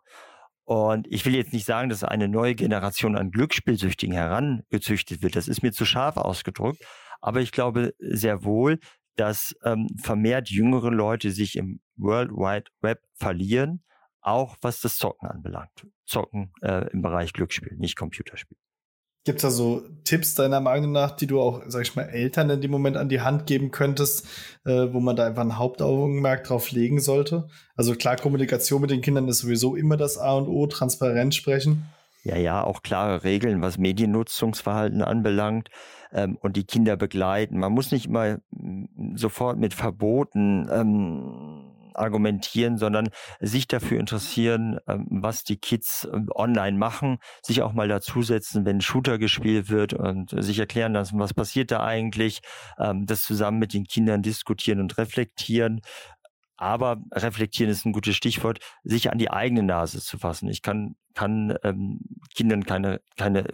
[0.64, 5.36] Und ich will jetzt nicht sagen, dass eine neue Generation an Glücksspielsüchtigen herangezüchtet wird.
[5.36, 6.86] Das ist mir zu scharf ausgedrückt.
[7.20, 8.78] Aber ich glaube sehr wohl,
[9.16, 13.84] dass ähm, vermehrt jüngere Leute sich im World Wide Web verlieren,
[14.22, 15.88] auch was das Zocken anbelangt.
[16.06, 18.58] Zocken äh, im Bereich Glücksspiel, nicht Computerspiel.
[19.26, 22.50] Gibt es da so Tipps deiner Meinung nach, die du auch, sag ich mal, Eltern
[22.50, 24.28] in dem Moment an die Hand geben könntest,
[24.66, 27.48] äh, wo man da einfach ein Hauptaugenmerk drauf legen sollte?
[27.76, 31.86] Also klar, Kommunikation mit den Kindern ist sowieso immer das A und O, transparent sprechen.
[32.24, 35.70] Ja, ja, auch klare Regeln, was Mediennutzungsverhalten anbelangt
[36.12, 37.60] ähm, und die Kinder begleiten.
[37.60, 45.08] Man muss nicht immer mm, sofort mit Verboten ähm, argumentieren, sondern sich dafür interessieren, ähm,
[45.10, 50.32] was die Kids ähm, online machen, sich auch mal dazusetzen, wenn Shooter gespielt wird und
[50.44, 52.42] sich erklären lassen, was passiert da eigentlich,
[52.80, 55.82] ähm, das zusammen mit den Kindern diskutieren und reflektieren.
[56.58, 60.50] Aber reflektieren ist ein gutes Stichwort, sich an die eigene Nase zu fassen.
[60.50, 62.00] Ich kann, kann ähm,
[62.36, 63.46] Kindern keine, keine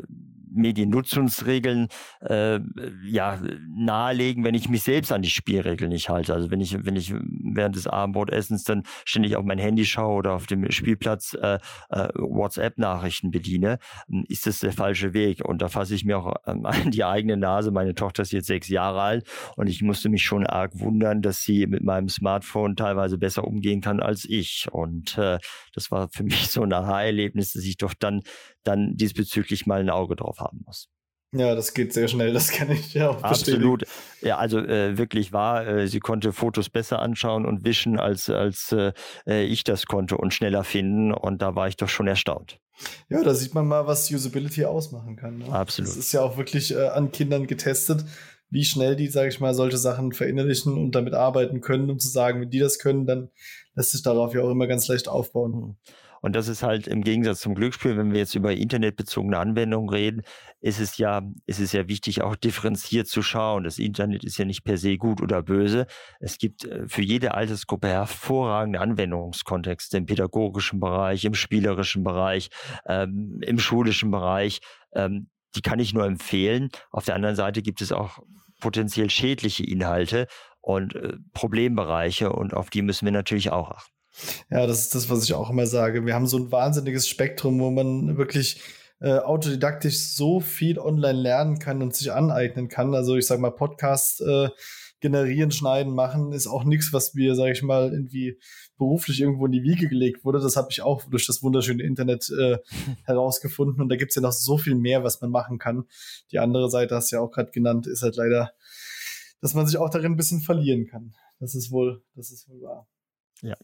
[0.52, 1.88] Mediennutzungsregeln
[2.22, 2.60] äh,
[3.06, 3.40] ja
[3.76, 6.34] nahelegen, wenn ich mich selbst an die Spielregeln nicht halte.
[6.34, 10.34] Also wenn ich wenn ich während des Abendbrotessens dann ständig auf mein Handy schaue oder
[10.34, 13.80] auf dem Spielplatz äh, äh, WhatsApp-Nachrichten bediene,
[14.28, 15.44] ist das der falsche Weg.
[15.46, 17.72] Und da fasse ich mir auch ähm, an die eigene Nase.
[17.72, 21.42] Meine Tochter ist jetzt sechs Jahre alt und ich musste mich schon arg wundern, dass
[21.44, 24.68] sie mit meinem Smartphone teilweise besser umgehen kann als ich.
[24.72, 25.40] Und äh,
[25.74, 28.22] das war für mich so ein Aha-Erlebnis, dass ich doch dann
[28.64, 30.90] dann diesbezüglich mal ein Auge drauf haben muss.
[31.32, 33.84] Ja, das geht sehr schnell, das kann ich ja auch Absolut.
[34.22, 38.72] Ja, also äh, wirklich wahr, äh, sie konnte Fotos besser anschauen und wischen, als, als
[38.72, 38.94] äh,
[39.44, 41.14] ich das konnte und schneller finden.
[41.14, 42.60] Und da war ich doch schon erstaunt.
[43.10, 45.38] Ja, da sieht man mal, was Usability ausmachen kann.
[45.38, 45.52] Ne?
[45.52, 45.90] Absolut.
[45.90, 48.06] Das ist ja auch wirklich äh, an Kindern getestet,
[48.50, 52.10] wie schnell die, sage ich mal, solche Sachen verinnerlichen und damit arbeiten können, um zu
[52.10, 53.30] sagen, wenn die das können, dann
[53.76, 55.52] lässt sich darauf ja auch immer ganz leicht aufbauen.
[55.52, 55.76] Mhm.
[56.22, 60.22] Und das ist halt im Gegensatz zum Glücksspiel, wenn wir jetzt über internetbezogene Anwendungen reden,
[60.62, 63.64] ist es ja, ist es ja wichtig, auch differenziert zu schauen.
[63.64, 65.88] Das Internet ist ja nicht per se gut oder böse.
[66.20, 72.50] Es gibt äh, für jede Altersgruppe hervorragende Anwendungskontexte im pädagogischen Bereich, im spielerischen Bereich,
[72.86, 74.60] ähm, im schulischen Bereich.
[74.94, 76.70] Ähm, die kann ich nur empfehlen.
[76.92, 78.20] Auf der anderen Seite gibt es auch
[78.60, 80.28] potenziell schädliche Inhalte
[80.62, 83.99] und äh, Problembereiche und auf die müssen wir natürlich auch achten.
[84.50, 86.06] Ja, das ist das, was ich auch immer sage.
[86.06, 88.62] Wir haben so ein wahnsinniges Spektrum, wo man wirklich
[89.02, 92.94] äh, autodidaktisch so viel online lernen kann und sich aneignen kann.
[92.94, 94.50] Also ich sage mal, Podcast äh,
[95.00, 98.38] generieren, schneiden, machen ist auch nichts, was mir, sage ich mal, irgendwie
[98.78, 100.40] beruflich irgendwo in die Wiege gelegt wurde.
[100.40, 102.58] Das habe ich auch durch das wunderschöne Internet äh,
[103.06, 103.82] herausgefunden.
[103.82, 105.86] Und da gibt's ja noch so viel mehr, was man machen kann.
[106.32, 108.52] Die andere Seite, hast du ja auch gerade genannt, ist halt leider,
[109.42, 111.16] dass man sich auch darin ein bisschen verlieren kann.
[111.40, 112.88] Das ist wohl, das ist wohl wahr.
[113.42, 113.56] Ja.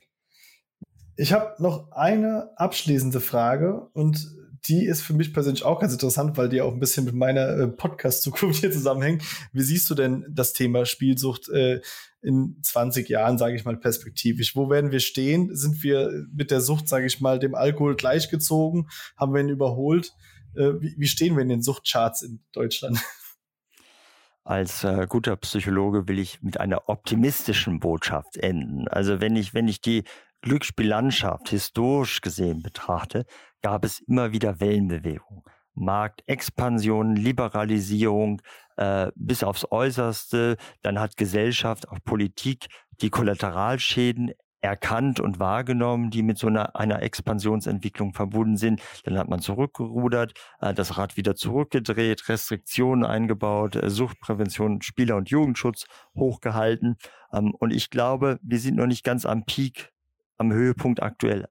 [1.18, 4.36] Ich habe noch eine abschließende Frage und
[4.68, 7.48] die ist für mich persönlich auch ganz interessant, weil die auch ein bisschen mit meiner
[7.50, 9.24] äh, Podcast-Zukunft hier zusammenhängt.
[9.54, 11.82] Wie siehst du denn das Thema Spielsucht äh,
[12.22, 14.56] in 20 Jahren, sage ich mal, perspektivisch?
[14.56, 15.56] Wo werden wir stehen?
[15.56, 18.90] Sind wir mit der Sucht, sage ich mal, dem Alkohol gleichgezogen?
[19.16, 20.14] Haben wir ihn überholt?
[20.56, 23.00] Äh, wie, wie, stehen wir in den Suchtcharts in Deutschland?
[24.44, 28.88] Als äh, guter Psychologe will ich mit einer optimistischen Botschaft enden.
[28.88, 30.04] Also wenn ich, wenn ich die
[30.46, 33.26] Glücksspiellandschaft historisch gesehen betrachte,
[33.64, 35.42] gab es immer wieder Wellenbewegungen.
[35.74, 38.44] Marktexpansion, Liberalisierung
[38.78, 40.58] äh, bis aufs Äußerste.
[40.84, 42.68] Dann hat Gesellschaft, auch Politik
[43.02, 48.82] die Kollateralschäden erkannt und wahrgenommen, die mit so einer, einer Expansionsentwicklung verbunden sind.
[49.04, 55.32] Dann hat man zurückgerudert, äh, das Rad wieder zurückgedreht, Restriktionen eingebaut, äh, Suchtprävention, Spieler- und
[55.32, 55.86] Jugendschutz
[56.16, 56.98] hochgehalten.
[57.34, 59.92] Ähm, und ich glaube, wir sind noch nicht ganz am Peak,
[60.38, 61.48] am Höhepunkt aktuell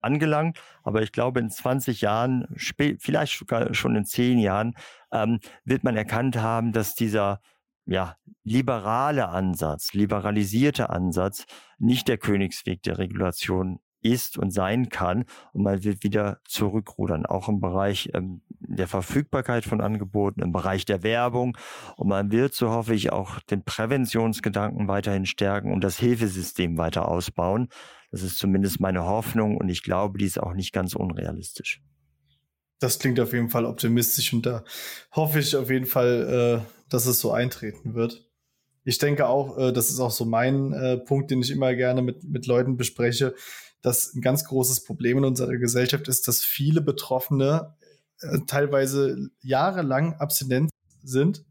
[0.00, 0.60] angelangt.
[0.82, 2.46] Aber ich glaube, in 20 Jahren,
[2.98, 4.74] vielleicht sogar schon in 10 Jahren,
[5.12, 7.40] ähm, wird man erkannt haben, dass dieser
[7.86, 11.44] ja, liberale Ansatz, liberalisierte Ansatz
[11.78, 15.24] nicht der Königsweg der Regulation ist und sein kann.
[15.52, 20.84] Und man wird wieder zurückrudern, auch im Bereich ähm, der Verfügbarkeit von Angeboten, im Bereich
[20.84, 21.56] der Werbung.
[21.96, 27.08] Und man wird, so hoffe ich, auch den Präventionsgedanken weiterhin stärken und das Hilfesystem weiter
[27.08, 27.68] ausbauen.
[28.10, 31.82] Das ist zumindest meine Hoffnung und ich glaube, die ist auch nicht ganz unrealistisch.
[32.78, 34.64] Das klingt auf jeden Fall optimistisch und da
[35.12, 38.28] hoffe ich auf jeden Fall, äh, dass es so eintreten wird.
[38.84, 42.02] Ich denke auch, äh, das ist auch so mein äh, Punkt, den ich immer gerne
[42.02, 43.34] mit, mit Leuten bespreche,
[43.84, 47.76] dass ein ganz großes Problem in unserer Gesellschaft ist, dass viele Betroffene
[48.20, 50.70] äh, teilweise jahrelang abstinent
[51.02, 51.44] sind,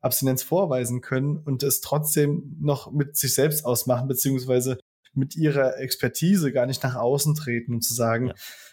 [0.00, 4.78] Abstinenz vorweisen können und es trotzdem noch mit sich selbst ausmachen, beziehungsweise
[5.12, 8.32] mit ihrer Expertise gar nicht nach außen treten und zu sagen,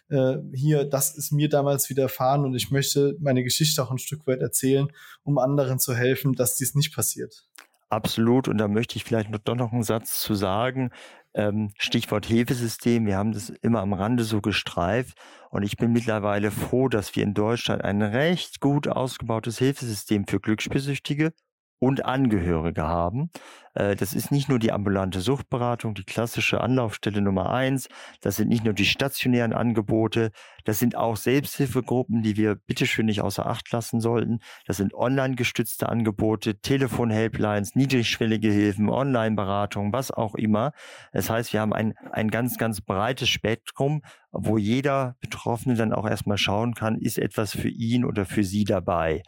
[0.10, 0.34] ja.
[0.36, 4.28] äh, hier, das ist mir damals widerfahren und ich möchte meine Geschichte auch ein Stück
[4.28, 4.88] weit erzählen,
[5.24, 7.49] um anderen zu helfen, dass dies nicht passiert.
[7.89, 8.47] Absolut.
[8.47, 10.91] Und da möchte ich vielleicht noch, doch noch einen Satz zu sagen.
[11.34, 13.05] Ähm, Stichwort Hilfesystem.
[13.05, 15.17] Wir haben das immer am Rande so gestreift.
[15.49, 20.39] Und ich bin mittlerweile froh, dass wir in Deutschland ein recht gut ausgebautes Hilfesystem für
[20.39, 21.34] Glücksspielsüchtige
[21.80, 23.30] und Angehörige haben.
[23.73, 27.88] Äh, das ist nicht nur die ambulante Suchtberatung, die klassische Anlaufstelle Nummer eins.
[28.21, 30.32] Das sind nicht nur die stationären Angebote.
[30.65, 34.39] Das sind auch Selbsthilfegruppen, die wir bitteschön nicht außer Acht lassen sollten.
[34.65, 40.73] Das sind online gestützte Angebote, Telefon-Helplines, niedrigschwellige Hilfen, Online-Beratung, was auch immer.
[41.13, 44.01] Das heißt, wir haben ein, ein ganz, ganz breites Spektrum,
[44.32, 48.63] wo jeder Betroffene dann auch erstmal schauen kann, ist etwas für ihn oder für sie
[48.63, 49.23] dabei.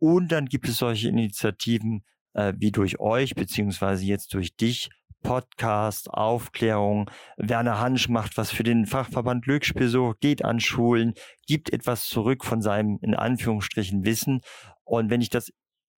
[0.00, 2.02] Und dann gibt es solche Initiativen
[2.34, 4.90] äh, wie durch euch, beziehungsweise jetzt durch dich,
[5.22, 7.10] Podcast, Aufklärung.
[7.36, 11.14] Werner Hansch macht was für den Fachverband Glücksspielsucht, geht an Schulen,
[11.46, 14.40] gibt etwas zurück von seinem, in Anführungsstrichen, Wissen.
[14.84, 15.52] Und wenn ich das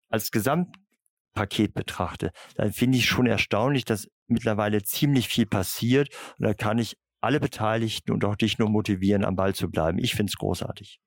[0.09, 6.09] als Gesamtpaket betrachte, dann finde ich schon erstaunlich, dass mittlerweile ziemlich viel passiert.
[6.39, 9.99] Und da kann ich alle Beteiligten und auch dich nur motivieren, am Ball zu bleiben.
[9.99, 11.01] Ich finde es großartig.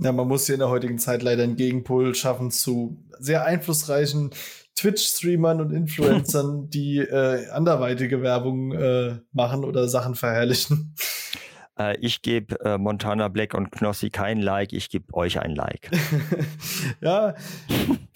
[0.00, 4.30] Ja, man muss hier in der heutigen Zeit leider einen Gegenpol schaffen zu sehr einflussreichen
[4.76, 10.94] Twitch-Streamern und Influencern, die äh, anderweitige Werbung äh, machen oder Sachen verherrlichen.
[11.78, 15.90] Äh, ich gebe äh, Montana Black und Knossi kein Like, ich gebe euch ein Like.
[17.00, 17.34] ja,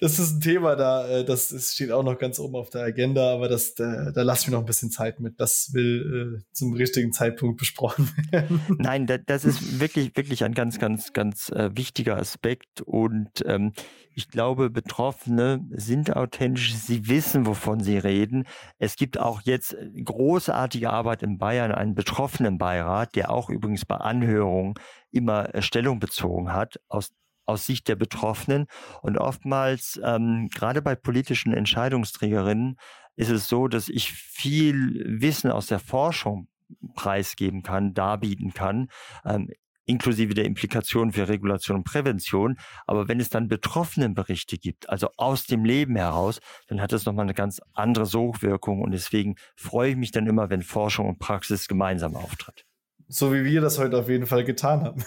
[0.01, 3.33] das ist ein Thema da, äh, das steht auch noch ganz oben auf der Agenda,
[3.33, 5.41] aber das, da, da lassen wir noch ein bisschen Zeit mit.
[5.41, 8.61] Das will äh, zum richtigen Zeitpunkt besprochen werden.
[8.79, 13.73] Nein, da, das ist wirklich, wirklich ein ganz, ganz, ganz äh, wichtiger Aspekt und ähm,
[14.15, 18.45] ich glaube, Betroffene sind authentisch, sie wissen, wovon sie reden.
[18.79, 24.75] Es gibt auch jetzt großartige Arbeit in Bayern, einen Betroffenenbeirat, der auch übrigens bei Anhörungen
[25.11, 27.13] immer äh, Stellung bezogen hat aus
[27.45, 28.67] aus Sicht der Betroffenen.
[29.03, 32.77] Und oftmals, ähm, gerade bei politischen Entscheidungsträgerinnen,
[33.17, 36.49] ist es so, dass ich viel Wissen aus der Forschung
[36.95, 38.89] preisgeben kann, darbieten kann.
[39.25, 39.51] Ähm,
[39.87, 42.57] inklusive der Implikationen für Regulation und Prävention.
[42.87, 47.25] Aber wenn es dann Betroffenenberichte gibt, also aus dem Leben heraus, dann hat das nochmal
[47.25, 48.83] eine ganz andere Sogwirkung.
[48.83, 52.65] Und deswegen freue ich mich dann immer, wenn Forschung und Praxis gemeinsam auftritt.
[53.09, 55.05] So wie wir das heute auf jeden Fall getan haben.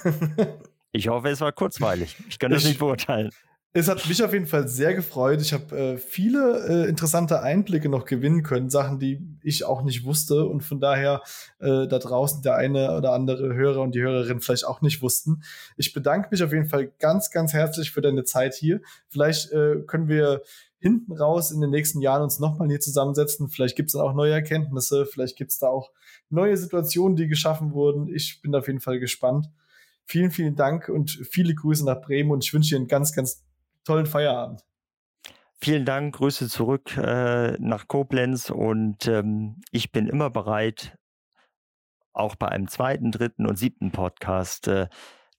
[0.92, 2.16] ich hoffe, es war kurzweilig.
[2.30, 3.32] Ich kann das ich, nicht beurteilen.
[3.78, 5.42] Es hat mich auf jeden Fall sehr gefreut.
[5.42, 10.06] Ich habe äh, viele äh, interessante Einblicke noch gewinnen können, Sachen, die ich auch nicht
[10.06, 11.22] wusste und von daher
[11.60, 15.44] äh, da draußen der eine oder andere Hörer und die Hörerin vielleicht auch nicht wussten.
[15.76, 18.80] Ich bedanke mich auf jeden Fall ganz, ganz herzlich für deine Zeit hier.
[19.10, 20.42] Vielleicht äh, können wir
[20.80, 23.50] hinten raus in den nächsten Jahren uns nochmal hier zusammensetzen.
[23.50, 25.92] Vielleicht gibt es dann auch neue Erkenntnisse, vielleicht gibt es da auch
[26.30, 28.08] neue Situationen, die geschaffen wurden.
[28.08, 29.50] Ich bin auf jeden Fall gespannt.
[30.06, 33.44] Vielen, vielen Dank und viele Grüße nach Bremen und ich wünsche dir einen ganz, ganz
[33.86, 34.62] tollen Feierabend.
[35.62, 40.98] Vielen Dank, Grüße zurück äh, nach Koblenz und ähm, ich bin immer bereit,
[42.14, 44.90] auch bei einem zweiten, dritten und siebten Podcast äh,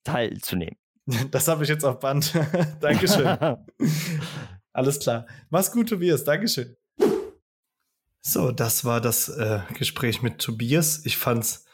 [0.04, 0.78] teilzunehmen.
[1.30, 2.34] Das habe ich jetzt auf Band.
[2.80, 3.26] Dankeschön.
[4.72, 5.26] Alles klar.
[5.50, 6.24] Mach's gut, Tobias.
[6.24, 6.76] Dankeschön.
[8.20, 11.06] So, das war das äh, Gespräch mit Tobias.
[11.06, 11.65] Ich fand's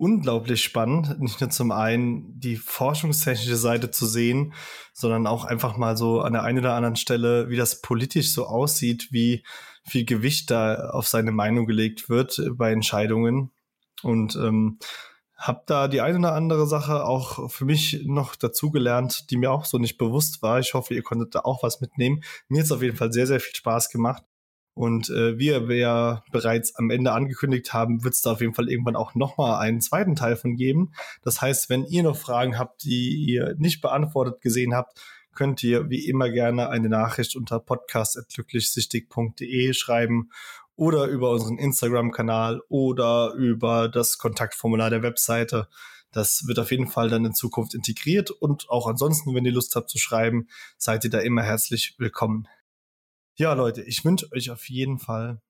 [0.00, 4.54] unglaublich spannend, nicht nur zum einen die forschungstechnische Seite zu sehen,
[4.94, 8.46] sondern auch einfach mal so an der einen oder anderen Stelle, wie das politisch so
[8.46, 9.44] aussieht, wie
[9.84, 13.52] viel Gewicht da auf seine Meinung gelegt wird bei Entscheidungen.
[14.02, 14.78] Und ähm,
[15.36, 19.66] habe da die eine oder andere Sache auch für mich noch dazugelernt, die mir auch
[19.66, 20.60] so nicht bewusst war.
[20.60, 22.22] Ich hoffe, ihr konntet da auch was mitnehmen.
[22.48, 24.22] Mir hat es auf jeden Fall sehr, sehr viel Spaß gemacht.
[24.80, 28.54] Und äh, wie wir ja bereits am Ende angekündigt haben, wird es da auf jeden
[28.54, 30.94] Fall irgendwann auch nochmal einen zweiten Teil von geben.
[31.22, 34.98] Das heißt, wenn ihr noch Fragen habt, die ihr nicht beantwortet gesehen habt,
[35.34, 40.30] könnt ihr wie immer gerne eine Nachricht unter podcast.glücklichsichtig.de schreiben
[40.76, 45.68] oder über unseren Instagram-Kanal oder über das Kontaktformular der Webseite.
[46.10, 49.76] Das wird auf jeden Fall dann in Zukunft integriert und auch ansonsten, wenn ihr Lust
[49.76, 52.48] habt zu schreiben, seid ihr da immer herzlich willkommen.
[53.40, 55.40] Ja, Leute, ich wünsche euch auf jeden Fall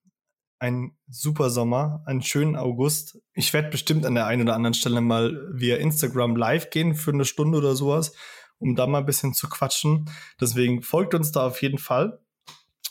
[0.59, 3.19] einen super Sommer, einen schönen August.
[3.33, 7.11] Ich werde bestimmt an der einen oder anderen Stelle mal via Instagram live gehen für
[7.11, 8.13] eine Stunde oder sowas,
[8.59, 10.09] um da mal ein bisschen zu quatschen.
[10.39, 12.21] Deswegen folgt uns da auf jeden Fall.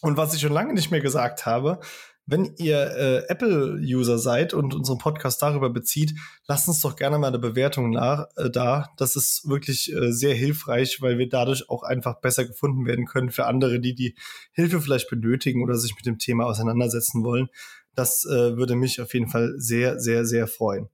[0.02, 1.80] Und was ich schon lange nicht mehr gesagt habe,
[2.26, 6.14] wenn ihr äh, Apple-User seid und unseren Podcast darüber bezieht,
[6.46, 8.90] lasst uns doch gerne mal eine Bewertung nach, äh, da.
[8.96, 13.30] Das ist wirklich äh, sehr hilfreich, weil wir dadurch auch einfach besser gefunden werden können
[13.30, 14.14] für andere, die die
[14.52, 17.48] Hilfe vielleicht benötigen oder sich mit dem Thema auseinandersetzen wollen.
[17.94, 20.88] Das äh, würde mich auf jeden Fall sehr, sehr, sehr freuen.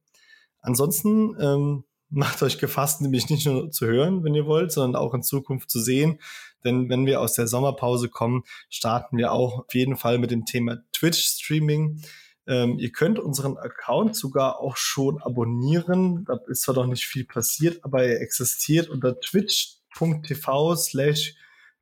[0.61, 5.13] Ansonsten ähm, macht euch gefasst, nämlich nicht nur zu hören, wenn ihr wollt, sondern auch
[5.13, 6.21] in Zukunft zu sehen.
[6.65, 10.45] Denn wenn wir aus der Sommerpause kommen, starten wir auch auf jeden Fall mit dem
[10.45, 12.01] Thema Twitch-Streaming.
[12.47, 16.25] Ähm, ihr könnt unseren Account sogar auch schon abonnieren.
[16.25, 21.35] Da ist zwar noch nicht viel passiert, aber er existiert unter twitch.tv slash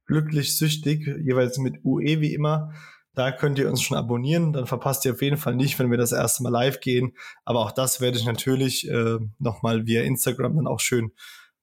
[0.06, 2.72] glücklichsüchtig, jeweils mit UE wie immer.
[3.14, 4.52] Da könnt ihr uns schon abonnieren.
[4.52, 7.12] Dann verpasst ihr auf jeden Fall nicht, wenn wir das erste Mal live gehen.
[7.44, 11.12] Aber auch das werde ich natürlich äh, nochmal via Instagram dann auch schön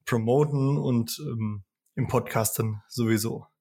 [0.06, 3.51] promoten und ähm, im Podcast dann sowieso.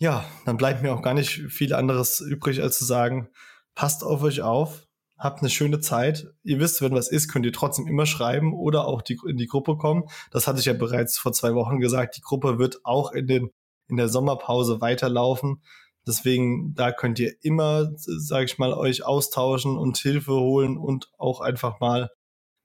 [0.00, 3.28] Ja, dann bleibt mir auch gar nicht viel anderes übrig, als zu sagen,
[3.74, 4.86] passt auf euch auf,
[5.18, 6.28] habt eine schöne Zeit.
[6.44, 9.48] Ihr wisst, wenn was ist, könnt ihr trotzdem immer schreiben oder auch die, in die
[9.48, 10.04] Gruppe kommen.
[10.30, 12.16] Das hatte ich ja bereits vor zwei Wochen gesagt.
[12.16, 13.50] Die Gruppe wird auch in den,
[13.88, 15.62] in der Sommerpause weiterlaufen.
[16.06, 21.40] Deswegen, da könnt ihr immer, sage ich mal, euch austauschen und Hilfe holen und auch
[21.40, 22.08] einfach mal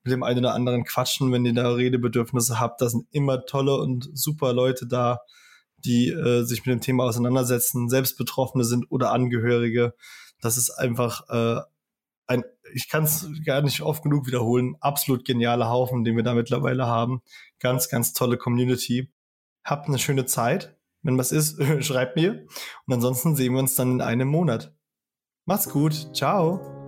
[0.04, 2.80] mit dem einen oder anderen quatschen, wenn ihr da Redebedürfnisse habt.
[2.80, 5.20] Da sind immer tolle und super Leute da,
[5.86, 9.94] die äh, sich mit dem Thema auseinandersetzen, selbst Betroffene sind oder Angehörige.
[10.42, 11.62] Das ist einfach äh,
[12.28, 16.34] ein, ich kann es gar nicht oft genug wiederholen, absolut genialer Haufen, den wir da
[16.34, 17.22] mittlerweile haben.
[17.60, 19.12] Ganz, ganz tolle Community.
[19.64, 20.78] Habt eine schöne Zeit.
[21.02, 22.46] Wenn was ist, schreibt mir.
[22.86, 24.74] Und ansonsten sehen wir uns dann in einem Monat.
[25.46, 26.16] Macht's gut.
[26.16, 26.83] Ciao.